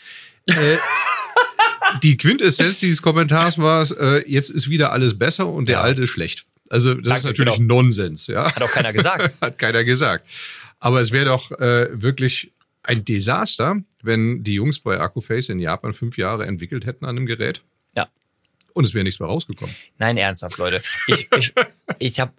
Äh, 0.47 0.53
die 2.03 2.17
Quintessenz 2.17 2.79
dieses 2.79 3.01
Kommentars 3.01 3.57
war, 3.57 3.89
äh, 3.99 4.29
jetzt 4.31 4.49
ist 4.49 4.69
wieder 4.69 4.91
alles 4.91 5.17
besser 5.17 5.47
und 5.47 5.67
der 5.67 5.75
Ja. 5.75 5.81
alte 5.81 6.03
ist 6.03 6.09
schlecht. 6.11 6.45
Also 6.69 6.93
das 6.93 7.03
ist 7.03 7.09
Danke, 7.09 7.27
natürlich 7.27 7.57
genau. 7.57 7.75
Nonsens, 7.75 8.27
ja. 8.27 8.53
Hat 8.53 8.61
auch 8.61 8.71
keiner 8.71 8.93
gesagt. 8.93 9.33
Hat 9.41 9.57
keiner 9.57 9.83
gesagt. 9.83 10.27
Aber 10.79 11.01
es 11.01 11.11
wäre 11.11 11.25
doch 11.25 11.51
äh, 11.51 11.89
wirklich 12.01 12.51
ein 12.83 13.05
Desaster, 13.05 13.81
wenn 14.01 14.43
die 14.43 14.53
Jungs 14.53 14.79
bei 14.79 14.99
Akkuface 14.99 15.49
in 15.49 15.59
Japan 15.59 15.93
fünf 15.93 16.17
Jahre 16.17 16.45
entwickelt 16.45 16.85
hätten 16.85 17.05
an 17.05 17.17
einem 17.17 17.25
Gerät. 17.25 17.61
Ja. 17.95 18.07
Und 18.73 18.85
es 18.85 18.93
wäre 18.93 19.03
nichts 19.03 19.19
mehr 19.19 19.29
rausgekommen. 19.29 19.75
Nein, 19.97 20.17
ernsthaft, 20.17 20.57
Leute. 20.57 20.81
Ich, 21.07 21.27
ich, 21.37 21.53
ich 21.99 22.19
habe 22.19 22.33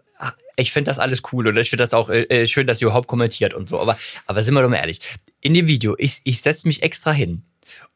ich 0.56 0.72
finde 0.72 0.88
das 0.88 0.98
alles 0.98 1.22
cool 1.32 1.46
und 1.46 1.56
ich 1.58 1.68
finde 1.70 1.84
das 1.84 1.92
auch 1.92 2.08
äh, 2.08 2.22
äh, 2.22 2.46
schön, 2.46 2.66
dass 2.66 2.80
ihr 2.80 2.86
überhaupt 2.86 3.06
kommentiert 3.06 3.54
und 3.54 3.68
so. 3.68 3.78
Aber, 3.78 3.98
aber 4.24 4.42
sind 4.42 4.54
wir 4.54 4.62
doch 4.62 4.70
mal 4.70 4.76
ehrlich. 4.76 5.00
In 5.42 5.54
dem 5.54 5.66
Video, 5.66 5.94
ich, 5.98 6.20
ich 6.24 6.40
setze 6.40 6.66
mich 6.66 6.82
extra 6.82 7.12
hin 7.12 7.42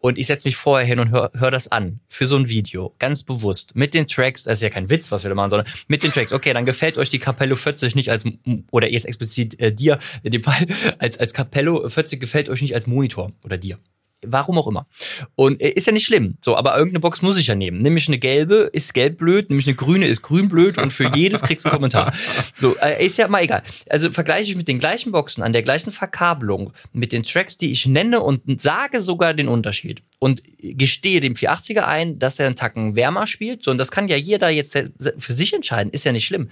und 0.00 0.18
ich 0.18 0.26
setze 0.26 0.48
mich 0.48 0.56
vorher 0.56 0.86
hin 0.86 0.98
und 0.98 1.10
hör, 1.10 1.30
hör 1.38 1.50
das 1.50 1.70
an 1.70 2.00
für 2.08 2.26
so 2.26 2.36
ein 2.36 2.48
Video, 2.48 2.94
ganz 2.98 3.22
bewusst. 3.22 3.76
Mit 3.76 3.94
den 3.94 4.06
Tracks, 4.06 4.44
das 4.44 4.54
ist 4.54 4.62
ja 4.62 4.70
kein 4.70 4.90
Witz, 4.90 5.12
was 5.12 5.24
wir 5.24 5.28
da 5.28 5.34
machen, 5.34 5.50
sondern 5.50 5.72
mit 5.88 6.02
den 6.02 6.10
Tracks. 6.10 6.32
Okay, 6.32 6.52
dann 6.52 6.66
gefällt 6.66 6.98
euch 6.98 7.10
die 7.10 7.18
Capello 7.18 7.54
40 7.54 7.94
nicht 7.94 8.10
als, 8.10 8.24
oder 8.70 8.90
jetzt 8.90 9.06
explizit 9.06 9.60
äh, 9.60 9.72
dir, 9.72 9.98
in 10.22 10.30
dem 10.30 10.42
Fall, 10.42 10.66
als, 10.98 11.18
als 11.18 11.34
Capello 11.34 11.88
40 11.88 12.18
gefällt 12.18 12.48
euch 12.48 12.62
nicht 12.62 12.74
als 12.74 12.86
Monitor 12.86 13.32
oder 13.44 13.58
dir. 13.58 13.78
Warum 14.24 14.58
auch 14.58 14.66
immer. 14.66 14.86
Und 15.34 15.60
äh, 15.60 15.70
ist 15.70 15.86
ja 15.86 15.92
nicht 15.92 16.04
schlimm. 16.04 16.36
So, 16.40 16.56
aber 16.56 16.76
irgendeine 16.76 17.00
Box 17.00 17.22
muss 17.22 17.38
ich 17.38 17.46
ja 17.46 17.54
nehmen. 17.54 17.80
Nämlich 17.80 18.08
eine 18.08 18.18
gelbe 18.18 18.70
ist 18.72 18.92
gelb 18.92 19.18
blöd, 19.18 19.48
nämlich 19.48 19.66
eine 19.66 19.76
grüne 19.76 20.06
ist 20.06 20.22
grün 20.22 20.48
blöd 20.48 20.78
und 20.78 20.92
für 20.92 21.10
jedes 21.14 21.42
kriegst 21.42 21.64
du 21.64 21.70
einen 21.70 21.76
Kommentar. 21.76 22.12
So, 22.54 22.76
äh, 22.76 23.04
ist 23.04 23.16
ja 23.16 23.28
mal 23.28 23.42
egal. 23.42 23.62
Also 23.88 24.10
vergleiche 24.10 24.50
ich 24.50 24.56
mit 24.56 24.68
den 24.68 24.78
gleichen 24.78 25.12
Boxen 25.12 25.42
an 25.42 25.52
der 25.52 25.62
gleichen 25.62 25.90
Verkabelung 25.90 26.72
mit 26.92 27.12
den 27.12 27.22
Tracks, 27.22 27.56
die 27.56 27.72
ich 27.72 27.86
nenne 27.86 28.20
und 28.20 28.60
sage 28.60 29.00
sogar 29.00 29.32
den 29.34 29.48
Unterschied 29.48 30.02
und 30.18 30.42
gestehe 30.58 31.20
dem 31.20 31.34
480er 31.34 31.82
ein, 31.82 32.18
dass 32.18 32.38
er 32.38 32.46
einen 32.46 32.56
Tacken 32.56 32.96
wärmer 32.96 33.26
spielt. 33.26 33.62
So, 33.64 33.70
und 33.70 33.78
das 33.78 33.90
kann 33.90 34.08
ja 34.08 34.16
jeder 34.16 34.50
jetzt 34.50 34.76
für 35.16 35.32
sich 35.32 35.54
entscheiden. 35.54 35.92
Ist 35.92 36.04
ja 36.04 36.12
nicht 36.12 36.26
schlimm. 36.26 36.50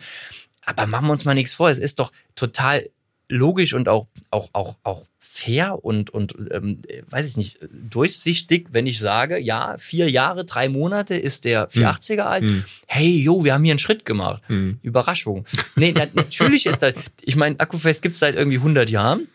Aber 0.65 0.87
machen 0.87 1.07
wir 1.07 1.13
uns 1.13 1.25
mal 1.25 1.35
nichts 1.35 1.55
vor. 1.55 1.71
Es 1.71 1.79
ist 1.79 1.99
doch 1.99 2.13
total 2.35 2.89
logisch 3.29 3.75
und 3.75 3.89
auch, 3.89 4.07
auch, 4.31 4.51
auch, 4.53 4.77
auch 4.83 5.07
fair 5.19 5.85
und, 5.85 6.11
und 6.11 6.35
ähm, 6.51 6.81
weiß 7.11 7.29
ich 7.29 7.37
nicht, 7.37 7.59
durchsichtig, 7.71 8.69
wenn 8.73 8.87
ich 8.87 8.99
sage, 8.99 9.39
ja, 9.39 9.77
vier 9.79 10.11
Jahre, 10.11 10.45
drei 10.45 10.69
Monate 10.69 11.15
ist 11.15 11.45
der 11.45 11.69
480er 11.69 12.23
alt. 12.23 12.43
Hm. 12.43 12.65
Hey, 12.87 13.19
jo, 13.19 13.45
wir 13.45 13.55
haben 13.55 13.65
hier 13.65 13.73
einen 13.73 13.79
Schritt 13.79 14.05
gemacht. 14.05 14.43
Hm. 14.47 14.79
Überraschung. 14.83 15.45
Nee, 15.77 15.93
na, 15.97 16.07
natürlich 16.15 16.67
ist 16.67 16.83
das, 16.83 16.95
ich 17.23 17.37
meine, 17.37 17.61
Akkufest 17.61 18.03
gibt 18.03 18.15
es 18.15 18.21
seit 18.21 18.35
irgendwie 18.35 18.57
100 18.57 18.91
Jahren. 18.91 19.29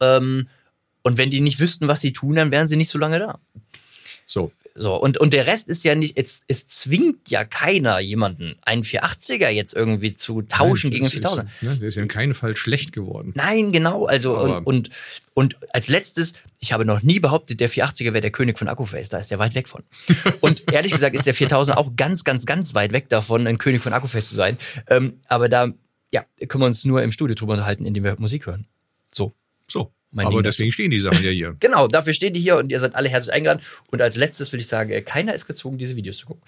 Ähm, 0.00 0.48
und 1.02 1.16
wenn 1.16 1.30
die 1.30 1.40
nicht 1.40 1.60
wüssten, 1.60 1.88
was 1.88 2.00
sie 2.00 2.12
tun, 2.12 2.36
dann 2.36 2.50
wären 2.50 2.66
sie 2.66 2.76
nicht 2.76 2.90
so 2.90 2.98
lange 2.98 3.18
da. 3.18 3.38
So. 4.26 4.52
So, 4.80 4.94
und, 4.94 5.18
und 5.18 5.32
der 5.32 5.46
Rest 5.46 5.68
ist 5.68 5.82
ja 5.84 5.94
nicht, 5.96 6.16
es, 6.16 6.42
es 6.46 6.66
zwingt 6.68 7.28
ja 7.30 7.44
keiner 7.44 7.98
jemanden, 7.98 8.54
einen 8.62 8.82
480er 8.84 9.48
jetzt 9.48 9.74
irgendwie 9.74 10.14
zu 10.14 10.42
tauschen 10.42 10.90
Nein, 10.90 11.00
gegen 11.00 11.04
das 11.04 11.12
einen 11.14 11.22
ist- 11.24 11.50
4000. 11.50 11.50
Ja, 11.62 11.74
der 11.74 11.88
ist 11.88 11.94
ja 11.96 12.02
in 12.02 12.08
keinem 12.08 12.34
Fall 12.34 12.56
schlecht 12.56 12.92
geworden. 12.92 13.32
Nein, 13.34 13.72
genau. 13.72 14.06
Also 14.06 14.38
und, 14.38 14.64
und, 14.66 14.90
und 15.34 15.56
als 15.74 15.88
letztes, 15.88 16.34
ich 16.60 16.72
habe 16.72 16.84
noch 16.84 17.02
nie 17.02 17.18
behauptet, 17.18 17.58
der 17.60 17.68
480er 17.68 18.12
wäre 18.12 18.20
der 18.20 18.30
König 18.30 18.58
von 18.58 18.68
Akkuface. 18.68 19.08
Da 19.08 19.18
ist 19.18 19.30
der 19.30 19.38
weit 19.40 19.54
weg 19.54 19.68
von. 19.68 19.82
Und 20.40 20.70
ehrlich 20.72 20.92
gesagt 20.92 21.14
ist 21.16 21.26
der 21.26 21.34
4000 21.34 21.76
auch 21.76 21.92
ganz, 21.96 22.24
ganz, 22.24 22.46
ganz 22.46 22.74
weit 22.74 22.92
weg 22.92 23.08
davon, 23.08 23.46
ein 23.46 23.58
König 23.58 23.82
von 23.82 23.92
Akkuface 23.92 24.28
zu 24.28 24.34
sein. 24.34 24.58
Ähm, 24.88 25.20
aber 25.28 25.48
da, 25.48 25.72
ja, 26.12 26.24
können 26.48 26.62
wir 26.62 26.66
uns 26.66 26.84
nur 26.84 27.02
im 27.02 27.12
Studio 27.12 27.34
drüber 27.34 27.52
unterhalten, 27.54 27.84
indem 27.84 28.04
wir 28.04 28.16
Musik 28.18 28.46
hören. 28.46 28.66
So. 29.12 29.34
So. 29.68 29.92
Mein 30.10 30.26
Aber 30.26 30.36
Ding 30.36 30.42
deswegen 30.44 30.72
stehen 30.72 30.90
die 30.90 31.00
Sachen 31.00 31.22
ja 31.22 31.30
hier. 31.30 31.56
Genau, 31.60 31.86
dafür 31.86 32.14
steht 32.14 32.34
ihr 32.34 32.40
hier 32.42 32.56
und 32.56 32.72
ihr 32.72 32.80
seid 32.80 32.94
alle 32.94 33.08
herzlich 33.10 33.34
eingeladen. 33.34 33.62
Und 33.90 34.00
als 34.00 34.16
letztes 34.16 34.52
will 34.52 34.60
ich 34.60 34.66
sagen, 34.66 34.90
äh, 34.90 35.02
keiner 35.02 35.34
ist 35.34 35.46
gezwungen, 35.46 35.76
diese 35.76 35.96
Videos 35.96 36.16
zu 36.18 36.26
gucken. 36.26 36.42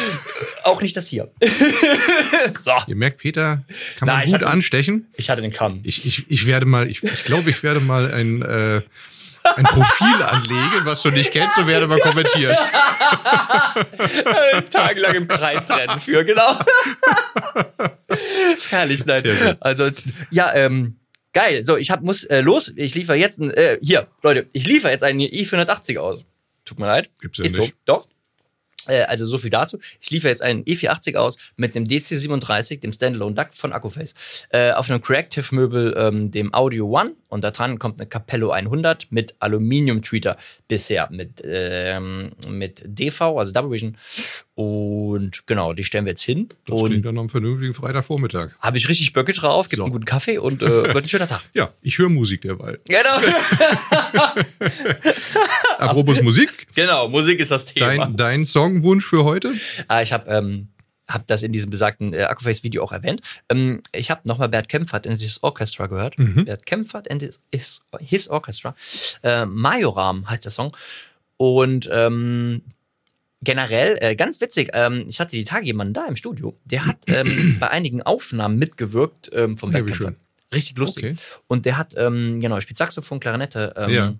auch 0.64 0.82
nicht 0.82 0.96
das 0.96 1.08
hier. 1.08 1.30
so. 2.60 2.72
Ihr 2.86 2.96
merkt, 2.96 3.18
Peter 3.18 3.64
kann 3.96 4.06
man 4.06 4.16
Na, 4.18 4.24
ich 4.24 4.30
gut 4.32 4.40
hatte- 4.40 4.48
anstechen. 4.50 5.06
Ich 5.16 5.30
hatte 5.30 5.40
den 5.40 5.52
Kamm. 5.52 5.80
Ich, 5.82 6.04
ich, 6.04 6.30
ich 6.30 6.46
werde 6.46 6.66
mal, 6.66 6.90
ich, 6.90 7.02
ich 7.02 7.24
glaube, 7.24 7.48
ich 7.48 7.62
werde 7.62 7.80
mal 7.80 8.12
ein, 8.12 8.42
äh, 8.42 8.82
ein 9.56 9.64
Profil 9.64 10.22
anlegen, 10.22 10.84
was 10.84 11.00
du 11.00 11.10
nicht 11.10 11.30
kennst 11.32 11.58
und 11.58 11.66
werde 11.66 11.86
mal 11.86 11.98
kommentieren. 12.00 12.54
tagelang 14.70 15.14
im 15.14 15.26
Kreis 15.28 15.70
rennen 15.70 15.98
für, 16.00 16.22
genau. 16.24 16.58
Herrlich, 18.68 19.06
nein. 19.06 19.22
Ansonsten, 19.60 20.12
ja, 20.30 20.52
ähm, 20.54 20.96
geil. 21.32 21.62
So, 21.62 21.76
ich 21.76 21.90
hab, 21.90 22.02
muss 22.02 22.24
äh, 22.24 22.40
los. 22.40 22.72
Ich 22.76 22.94
liefere 22.94 23.16
jetzt 23.16 23.38
ein, 23.40 23.50
äh, 23.50 23.78
hier, 23.82 24.08
Leute, 24.22 24.48
ich 24.52 24.66
liefere 24.66 24.92
jetzt 24.92 25.02
einen 25.02 25.20
i480 25.20 25.98
aus. 25.98 26.24
Tut 26.64 26.78
mir 26.78 26.86
leid. 26.86 27.10
Gibt's 27.20 27.38
ja 27.38 27.44
Ist 27.44 27.58
nicht. 27.58 27.74
so, 27.86 27.94
doch. 27.94 28.08
Äh, 28.86 29.02
also 29.02 29.26
so 29.26 29.38
viel 29.38 29.50
dazu. 29.50 29.78
Ich 30.00 30.10
liefere 30.10 30.30
jetzt 30.30 30.42
einen 30.42 30.64
E480 30.64 31.16
aus 31.16 31.38
mit 31.56 31.74
dem 31.74 31.84
DC37, 31.84 32.80
dem 32.80 32.92
Standalone 32.92 33.34
DUC 33.34 33.54
von 33.54 33.72
Accuface, 33.72 34.14
äh, 34.50 34.72
auf 34.72 34.90
einem 34.90 35.02
Creative-Möbel, 35.02 35.94
ähm, 35.96 36.30
dem 36.30 36.54
Audio 36.54 36.86
One 36.88 37.12
und 37.28 37.42
da 37.44 37.50
dran 37.50 37.78
kommt 37.78 38.00
eine 38.00 38.08
Capello 38.08 38.50
100 38.50 39.08
mit 39.10 39.34
Aluminium-Tweeter 39.38 40.36
bisher 40.66 41.08
mit, 41.10 41.42
ähm, 41.44 42.30
mit 42.48 42.82
DV, 42.86 43.38
also 43.38 43.52
Double 43.52 43.70
Vision 43.70 43.96
und 44.54 45.46
genau, 45.46 45.72
die 45.72 45.84
stellen 45.84 46.04
wir 46.04 46.10
jetzt 46.10 46.22
hin. 46.22 46.48
Das 46.66 46.80
und 46.80 46.90
klingt 46.90 47.06
dann 47.06 47.16
am 47.18 47.28
vernünftigen 47.30 47.72
Freitagvormittag. 47.72 48.50
habe 48.60 48.76
ich 48.78 48.88
richtig 48.88 49.12
Böcke 49.12 49.32
drauf, 49.32 49.68
gibt 49.68 49.78
So. 49.78 49.84
einen 49.84 49.92
guten 49.92 50.04
Kaffee 50.04 50.36
und 50.38 50.62
äh, 50.62 50.66
wird 50.94 51.04
ein 51.04 51.08
schöner 51.08 51.28
Tag. 51.28 51.42
Ja, 51.54 51.72
ich 51.80 51.96
höre 51.98 52.08
Musik 52.08 52.42
derweil. 52.42 52.78
Genau. 52.86 53.16
Apropos 55.78 56.20
Musik, 56.22 56.66
genau, 56.74 57.08
Musik 57.08 57.40
ist 57.40 57.50
das 57.50 57.64
Thema. 57.66 58.04
dein, 58.04 58.16
dein 58.16 58.44
Songwunsch 58.70 59.06
für 59.06 59.24
heute? 59.24 59.52
Ah, 59.88 60.02
ich 60.02 60.12
habe 60.12 60.30
ähm, 60.30 60.68
hab 61.08 61.26
das 61.26 61.42
in 61.42 61.52
diesem 61.52 61.70
besagten 61.70 62.12
äh, 62.12 62.22
Akkuface-Video 62.22 62.82
auch 62.82 62.92
erwähnt. 62.92 63.20
Ähm, 63.48 63.82
ich 63.92 64.10
habe 64.10 64.22
nochmal 64.24 64.48
Bert 64.48 64.68
Kempfert 64.68 65.06
in 65.06 65.18
His 65.18 65.42
Orchestra 65.42 65.86
gehört. 65.86 66.18
Mhm. 66.18 66.44
Bert 66.44 66.66
Kempfert 66.66 67.10
and 67.10 67.22
His, 67.52 67.82
his, 68.00 68.28
Orchestra. 68.28 68.74
Äh, 69.22 69.46
Majoram 69.46 70.28
heißt 70.28 70.44
der 70.44 70.52
Song. 70.52 70.76
Und 71.36 71.88
ähm, 71.92 72.62
generell, 73.42 73.98
äh, 74.00 74.14
ganz 74.14 74.40
witzig, 74.40 74.70
ähm, 74.74 75.06
ich 75.08 75.20
hatte 75.20 75.36
die 75.36 75.44
Tage 75.44 75.66
jemanden 75.66 75.94
da 75.94 76.06
im 76.06 76.16
Studio, 76.16 76.58
der 76.64 76.86
hat 76.86 76.98
ähm, 77.06 77.56
bei 77.60 77.70
einigen 77.70 78.02
Aufnahmen 78.02 78.58
mitgewirkt 78.58 79.30
ähm, 79.32 79.58
vom 79.58 79.72
Ja. 79.72 79.82
Richtig 80.52 80.76
lustig. 80.78 81.04
Okay. 81.04 81.14
Und 81.46 81.64
der 81.64 81.78
hat, 81.78 81.94
ähm, 81.96 82.40
genau, 82.40 82.56
er 82.56 82.60
spielt 82.60 82.76
Saxophon, 82.76 83.20
Klarinette, 83.20 83.72
ähm, 83.76 83.90
Ja. 83.90 84.14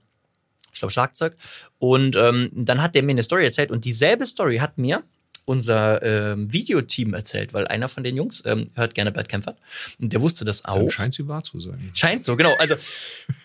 Ich 0.73 0.79
glaube 0.81 0.93
Schlagzeug. 0.93 1.37
Und 1.79 2.17
ähm, 2.17 2.51
dann 2.53 2.83
hat 2.83 2.95
der 2.95 3.03
mir 3.03 3.13
eine 3.13 3.23
Story 3.23 3.45
erzählt 3.45 3.71
und 3.71 3.85
dieselbe 3.85 4.27
Story 4.27 4.59
hat 4.59 4.79
mir 4.79 5.03
unser 5.47 6.03
ähm, 6.03 6.53
Videoteam 6.53 7.13
erzählt, 7.15 7.53
weil 7.55 7.67
einer 7.67 7.89
von 7.89 8.05
den 8.05 8.15
Jungs 8.17 8.43
ähm, 8.47 8.69
hört 8.77 8.95
gerne 8.95 9.11
Bad 9.11 9.29
Kempfert 9.29 9.59
und 9.99 10.13
der 10.13 10.21
wusste 10.21 10.45
das 10.45 10.65
auch. 10.65 10.77
Dann 10.77 10.91
scheint 10.91 11.15
sie 11.15 11.27
wahr 11.27 11.43
zu 11.43 11.59
sein. 11.61 11.91
Scheint 11.93 12.25
so, 12.25 12.37
genau. 12.37 12.55
Also 12.59 12.77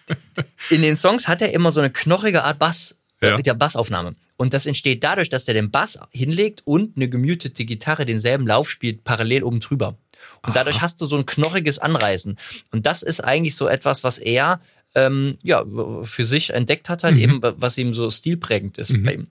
in 0.69 0.81
den 0.81 0.97
Songs 0.97 1.27
hat 1.27 1.41
er 1.41 1.51
immer 1.53 1.71
so 1.71 1.79
eine 1.79 1.89
knorrige 1.89 2.43
Art 2.43 2.59
Bass 2.59 2.97
äh, 3.21 3.29
Ja. 3.29 3.37
mit 3.37 3.45
der 3.45 3.53
Bassaufnahme. 3.55 4.15
Und 4.37 4.53
das 4.53 4.65
entsteht 4.65 5.03
dadurch, 5.03 5.29
dass 5.29 5.47
er 5.47 5.53
den 5.53 5.71
Bass 5.71 5.97
hinlegt 6.11 6.61
und 6.65 6.95
eine 6.97 7.07
gemutete 7.09 7.63
Gitarre 7.65 8.05
denselben 8.05 8.45
Lauf 8.45 8.69
spielt, 8.69 9.03
parallel 9.05 9.43
oben 9.43 9.61
drüber. 9.61 9.97
Und 10.45 10.55
dadurch 10.55 10.77
Aha. 10.77 10.83
hast 10.83 10.99
du 11.01 11.05
so 11.05 11.15
ein 11.17 11.25
knorriges 11.25 11.79
Anreißen. 11.79 12.37
Und 12.71 12.85
das 12.85 13.01
ist 13.01 13.23
eigentlich 13.23 13.55
so 13.55 13.67
etwas, 13.67 14.03
was 14.03 14.19
er 14.19 14.59
ähm, 14.95 15.37
ja, 15.43 15.63
für 16.03 16.25
sich 16.25 16.51
entdeckt 16.51 16.89
hat, 16.89 17.03
halt 17.03 17.15
Mhm. 17.15 17.21
eben, 17.21 17.39
was 17.41 17.77
ihm 17.77 17.93
so 17.93 18.09
stilprägend 18.09 18.77
ist 18.77 18.91
Mhm. 18.93 19.03
bei 19.03 19.13
ihm. 19.15 19.27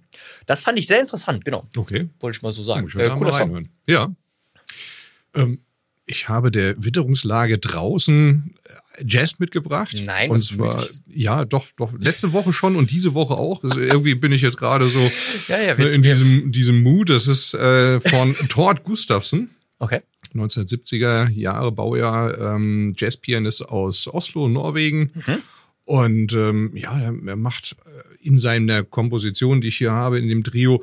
Das 0.46 0.60
fand 0.60 0.78
ich 0.78 0.86
sehr 0.86 1.00
interessant, 1.00 1.44
genau. 1.44 1.66
Okay. 1.76 2.08
Wollte 2.20 2.36
ich 2.36 2.42
mal 2.42 2.52
so 2.52 2.62
sagen. 2.62 2.86
Ich 2.88 2.94
Äh, 2.96 3.08
cooler 3.10 3.32
Song. 3.32 3.68
Ja. 3.86 4.12
Ähm, 5.34 5.60
ich 6.06 6.28
habe 6.28 6.50
der 6.50 6.82
Witterungslage 6.82 7.58
draußen 7.58 8.54
äh, 8.98 9.04
Jazz 9.06 9.38
mitgebracht. 9.38 9.96
Nein, 10.04 10.30
und 10.30 10.36
das 10.36 10.50
ist 10.50 10.56
zwar, 10.56 10.84
ja, 11.06 11.44
doch, 11.46 11.66
doch, 11.78 11.92
letzte 11.98 12.32
Woche 12.34 12.52
schon 12.52 12.76
und 12.76 12.90
diese 12.90 13.14
Woche 13.14 13.34
auch. 13.34 13.64
Also 13.64 13.80
irgendwie 13.80 14.14
bin 14.14 14.30
ich 14.30 14.42
jetzt 14.42 14.58
gerade 14.58 14.84
so 14.88 14.98
Ja, 15.48 15.60
ja, 15.60 15.78
wir, 15.78 15.92
in 15.92 16.02
diesem, 16.02 16.52
diesem 16.52 16.82
Mood. 16.82 17.08
Das 17.10 17.26
ist 17.26 17.54
äh, 17.54 18.00
von 18.00 18.34
Thord 18.50 18.84
Gustafsson. 18.84 19.48
okay. 19.78 20.02
1970er 20.34 21.30
Jahre 21.30 21.72
Baujahr, 21.72 22.38
ähm, 22.38 22.94
Jazzpianist 22.96 23.68
aus 23.68 24.08
Oslo, 24.08 24.48
Norwegen. 24.48 25.10
Mhm. 25.14 25.42
Und 25.84 26.32
ähm, 26.32 26.70
ja, 26.74 26.98
er, 26.98 27.36
macht 27.36 27.76
äh, 27.84 28.26
in 28.26 28.38
seiner 28.38 28.84
Komposition, 28.84 29.60
die 29.60 29.68
ich 29.68 29.76
hier 29.76 29.92
habe, 29.92 30.18
in 30.18 30.28
dem 30.28 30.42
Trio, 30.42 30.82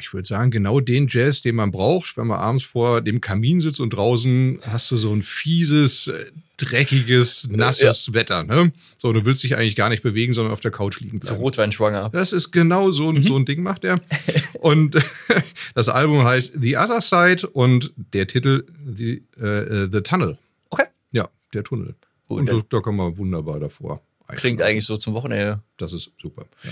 ich 0.00 0.12
würde 0.12 0.26
sagen, 0.26 0.50
genau 0.50 0.80
den 0.80 1.06
Jazz, 1.08 1.42
den 1.42 1.54
man 1.54 1.70
braucht, 1.70 2.16
wenn 2.16 2.26
man 2.26 2.38
abends 2.38 2.64
vor 2.64 3.00
dem 3.00 3.20
Kamin 3.20 3.60
sitzt 3.60 3.80
und 3.80 3.90
draußen 3.90 4.60
hast 4.62 4.90
du 4.90 4.96
so 4.96 5.12
ein 5.12 5.22
fieses, 5.22 6.08
äh, 6.08 6.26
dreckiges, 6.56 7.48
nasses 7.50 8.12
Wetter. 8.12 8.44
Ne? 8.44 8.72
So, 8.98 9.12
du 9.12 9.24
willst 9.24 9.42
dich 9.42 9.56
eigentlich 9.56 9.76
gar 9.76 9.88
nicht 9.88 10.02
bewegen, 10.02 10.32
sondern 10.32 10.52
auf 10.52 10.60
der 10.60 10.70
Couch 10.70 11.00
liegen 11.00 11.18
So 11.18 11.28
bleiben. 11.28 11.40
Rotwein 11.40 11.72
schwanger. 11.72 12.10
Das 12.10 12.32
ist 12.32 12.50
genau 12.50 12.92
so, 12.92 13.10
ein 13.10 13.22
so 13.22 13.36
ein 13.36 13.44
Ding 13.44 13.62
macht 13.62 13.84
er. 13.84 13.96
Und 14.60 14.96
das 15.74 15.88
Album 15.88 16.24
heißt 16.24 16.60
The 16.60 16.76
Other 16.76 17.00
Side 17.00 17.48
und 17.48 17.92
der 17.96 18.26
Titel 18.26 18.66
The, 18.84 19.22
äh, 19.38 19.88
The 19.90 20.02
Tunnel. 20.02 20.36
Okay. 20.68 20.84
Ja, 21.12 21.28
der 21.54 21.64
Tunnel. 21.64 21.94
Und 22.28 22.46
dann 22.46 22.58
da, 22.58 22.66
da 22.68 22.80
kann 22.80 22.96
man 22.96 23.16
wunderbar 23.16 23.58
davor. 23.58 24.02
klingt 24.28 24.60
eigentlich 24.60 24.84
so 24.84 24.98
zum 24.98 25.14
Wochenende. 25.14 25.62
Das 25.78 25.94
ist 25.94 26.12
super. 26.20 26.46
Ja. 26.62 26.70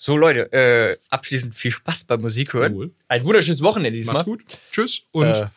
So, 0.00 0.16
Leute, 0.16 0.52
äh, 0.52 0.96
abschließend 1.10 1.56
viel 1.56 1.72
Spaß 1.72 2.04
beim 2.04 2.20
Musik 2.20 2.52
hören. 2.54 2.72
Cool. 2.76 2.90
Ein 3.08 3.24
wunderschönes 3.24 3.60
Wochenende 3.62 3.96
diesmal. 3.98 4.14
Macht's 4.14 4.26
gut. 4.26 4.44
Tschüss 4.70 5.02
und 5.10 5.26
Äh, 5.26 5.48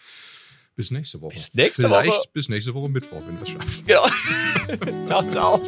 bis 0.75 0.89
nächste 0.89 1.21
Woche. 1.21 1.35
bis 1.35 1.53
nächste 1.53 1.83
Vielleicht 1.83 2.09
Woche. 2.11 2.29
bis 2.33 2.49
nächste 2.49 2.73
Woche 2.73 2.89
Mittwoch, 2.89 3.21
wenn 3.27 3.35
wir 3.35 3.43
es 3.43 3.49
schaffen. 3.49 3.85
genau. 3.85 5.03
ciao, 5.05 5.27
ciao. 5.27 5.61